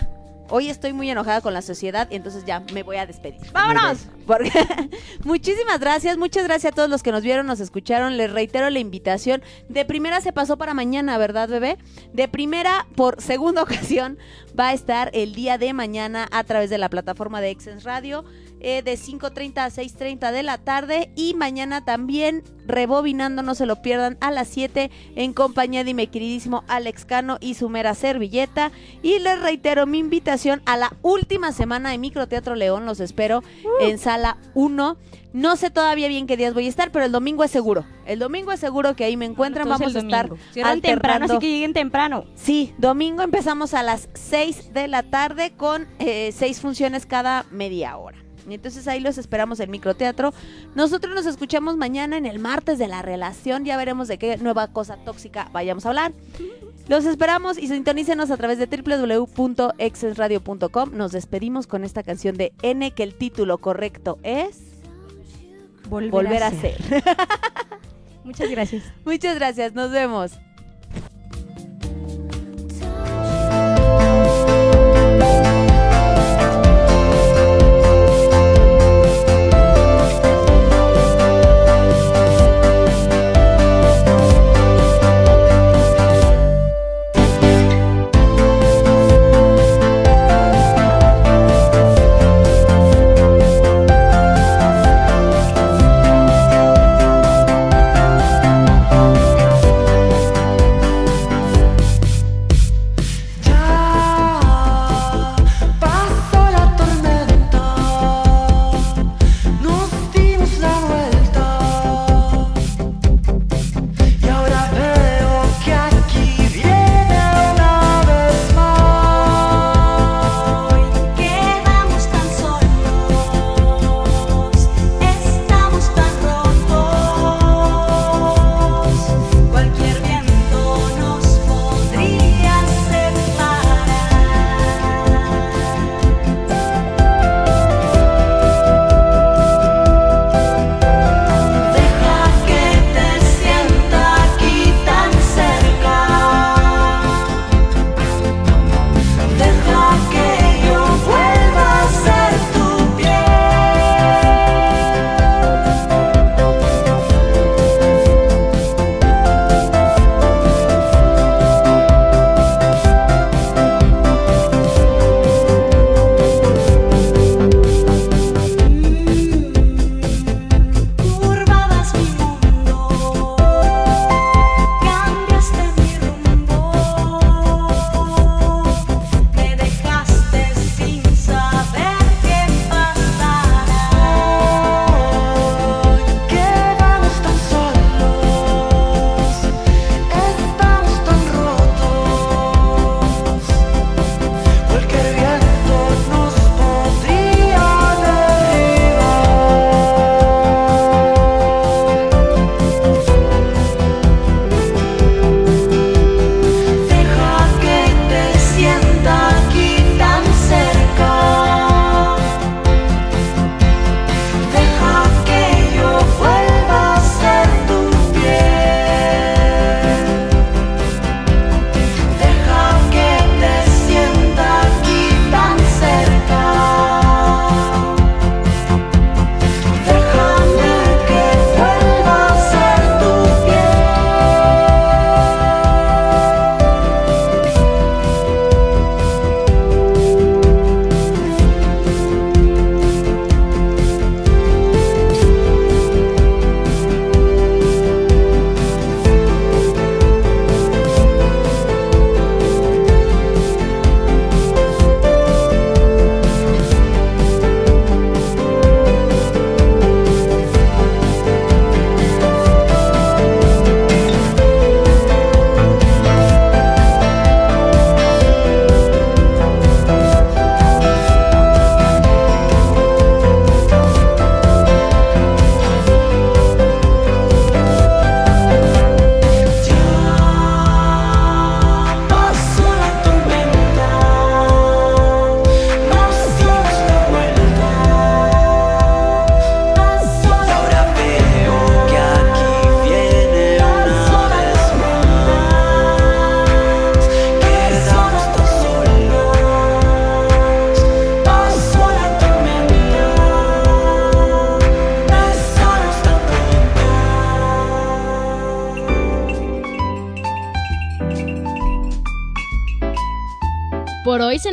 Hoy 0.49 0.69
estoy 0.69 0.93
muy 0.93 1.11
enojada 1.11 1.41
con 1.41 1.55
la 1.55 1.63
sociedad 1.63 2.09
y 2.11 2.17
entonces 2.17 2.45
ya 2.45 2.61
me 2.73 2.83
voy 2.83 2.97
a 2.97 3.07
despedir. 3.07 3.41
¡Vámonos! 3.53 4.07
Porque 4.27 4.51
muchísimas 5.25 5.81
gracias, 5.81 6.17
muchas 6.17 6.45
gracias 6.45 6.73
a 6.73 6.75
todos 6.75 6.89
los 6.89 7.03
que 7.03 7.13
nos 7.13 7.23
vieron, 7.23 7.47
nos 7.47 7.61
escucharon. 7.61 8.17
Les 8.17 8.33
reitero 8.33 8.71
la 8.71 8.79
invitación. 8.79 9.43
De 9.69 9.85
primera 9.85 10.21
se 10.21 10.33
pasó 10.33 10.57
para 10.57 10.75
mañana, 10.75 11.19
¿verdad, 11.19 11.49
bebé? 11.49 11.79
De 12.13 12.29
primera, 12.29 12.87
por 12.97 13.21
segunda 13.21 13.63
ocasión, 13.63 14.19
va 14.59 14.69
a 14.69 14.73
estar 14.73 15.11
el 15.15 15.35
día 15.35 15.59
de 15.59 15.73
mañana 15.73 16.29
a 16.31 16.45
través 16.45 16.71
de 16.71 16.79
la 16.79 16.89
plataforma 16.89 17.41
de 17.41 17.51
Exens 17.51 17.85
Radio. 17.85 18.25
eh, 18.63 18.83
de 18.83 18.95
5.30 18.95 19.59
a 19.59 19.71
6.30 19.71 20.31
de 20.31 20.43
la 20.45 20.57
tarde 20.57 21.11
y 21.17 21.35
mañana 21.35 21.85
también 21.85 22.45
rebobinando, 22.65 23.43
no 23.43 23.57
se 23.57 23.67
lo 23.67 23.83
pierdan, 23.83 24.17
a 24.21 24.31
las 24.31 24.47
7 24.49 24.89
en 25.17 25.33
compañía 25.33 25.83
de 25.83 25.95
mi 25.95 26.07
queridísimo 26.07 26.63
Alex 26.69 27.05
Cano 27.05 27.39
y 27.41 27.55
su 27.55 27.69
mera 27.69 27.95
servilleta. 27.97 28.71
Y 29.03 29.19
les 29.19 29.41
reitero 29.43 29.85
mi 29.87 29.99
invitación 29.99 30.63
a 30.65 30.77
la 30.77 30.93
última 31.03 31.51
semana 31.51 31.91
de 31.91 31.99
Microteatro 31.99 32.55
León, 32.55 32.87
los 32.87 33.01
espero 33.01 33.43
en 33.81 33.99
sala 34.13 34.37
1. 34.55 34.97
No 35.33 35.57
sé 35.57 35.71
todavía 35.71 36.09
bien 36.09 36.27
qué 36.27 36.37
días 36.37 36.53
voy 36.53 36.67
a 36.67 36.69
estar, 36.69 36.93
pero 36.93 37.07
el 37.07 37.13
domingo 37.13 37.43
es 37.45 37.51
seguro. 37.51 37.87
El 38.05 38.19
domingo 38.19 38.53
es 38.53 38.61
seguro 38.61 38.95
que 38.95 39.05
ahí 39.05 39.17
me 39.17 39.25
encuentran. 39.25 39.67
Entonces, 39.67 39.95
Vamos 39.95 40.13
a 40.15 40.55
estar 40.55 40.81
temprano, 40.81 41.25
así 41.25 41.39
que 41.39 41.49
lleguen 41.49 41.73
temprano. 41.73 42.27
Sí, 42.35 42.75
domingo 42.77 43.23
empezamos 43.23 43.73
a 43.73 43.83
las 43.83 44.11
6 44.13 44.75
de 44.75 44.89
la 44.89 45.03
tarde 45.05 45.53
con 45.57 45.89
eh, 45.99 46.33
seis 46.33 46.61
funciones 46.61 47.07
cada 47.07 47.47
media 47.51 47.97
hora. 47.97 48.19
Y 48.47 48.55
Entonces 48.55 48.87
ahí 48.89 49.01
los 49.01 49.17
esperamos 49.17 49.61
en 49.61 49.71
microteatro. 49.71 50.35
Nosotros 50.75 51.15
nos 51.15 51.25
escuchamos 51.25 51.77
mañana 51.77 52.19
en 52.19 52.27
el 52.27 52.39
martes 52.39 52.79
de 52.79 52.89
la 52.89 53.01
relación. 53.01 53.65
Ya 53.65 53.77
veremos 53.79 54.09
de 54.09 54.19
qué 54.19 54.37
nueva 54.37 54.67
cosa 54.69 54.97
tóxica 54.97 55.49
vayamos 55.53 55.87
a 55.87 55.91
hablar. 55.91 56.13
Los 56.89 57.07
esperamos 57.07 57.59
y 57.59 57.69
sintonícenos 57.69 58.31
a 58.31 58.37
través 58.37 58.59
de 58.59 58.67
www.exesradio.com. 58.67 60.91
Nos 60.93 61.13
despedimos 61.13 61.67
con 61.67 61.85
esta 61.85 62.03
canción 62.03 62.37
de 62.37 62.53
N, 62.63 62.91
que 62.91 63.03
el 63.03 63.15
título 63.15 63.57
correcto 63.59 64.19
es 64.23 64.59
Volver 65.89 66.43
a 66.43 66.51
ser. 66.51 66.77
Muchas 68.25 68.51
gracias. 68.51 68.85
Muchas 69.05 69.37
gracias, 69.37 69.75
nos 69.75 69.91
vemos. 69.91 70.33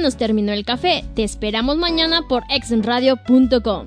Nos 0.10 0.18
terminó 0.18 0.53
el 0.53 0.66
café. 0.66 1.05
Te 1.14 1.24
esperamos 1.24 1.78
mañana 1.78 2.28
por 2.28 2.43
exenradio.com. 2.49 3.86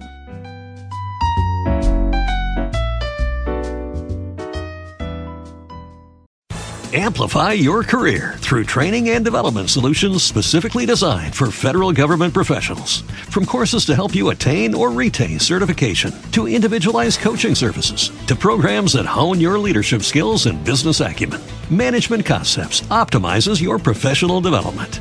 Amplify 6.95 7.53
your 7.55 7.83
career 7.83 8.35
through 8.41 8.64
training 8.64 9.09
and 9.09 9.25
development 9.25 9.70
solutions 9.70 10.23
specifically 10.23 10.85
designed 10.85 11.35
for 11.35 11.51
federal 11.51 11.91
government 11.91 12.35
professionals. 12.35 13.01
From 13.31 13.47
courses 13.47 13.87
to 13.87 13.95
help 13.95 14.14
you 14.14 14.29
attain 14.29 14.75
or 14.75 14.93
retain 14.93 15.41
certification, 15.41 16.12
to 16.33 16.47
individualized 16.47 17.20
coaching 17.20 17.55
services, 17.55 18.11
to 18.27 18.37
programs 18.37 18.93
that 18.93 19.07
hone 19.07 19.41
your 19.41 19.59
leadership 19.59 20.03
skills 20.03 20.45
and 20.45 20.62
business 20.64 21.01
acumen, 21.01 21.41
Management 21.70 22.27
Concepts 22.27 22.83
optimizes 22.91 23.61
your 23.61 23.79
professional 23.79 24.43
development. 24.43 25.01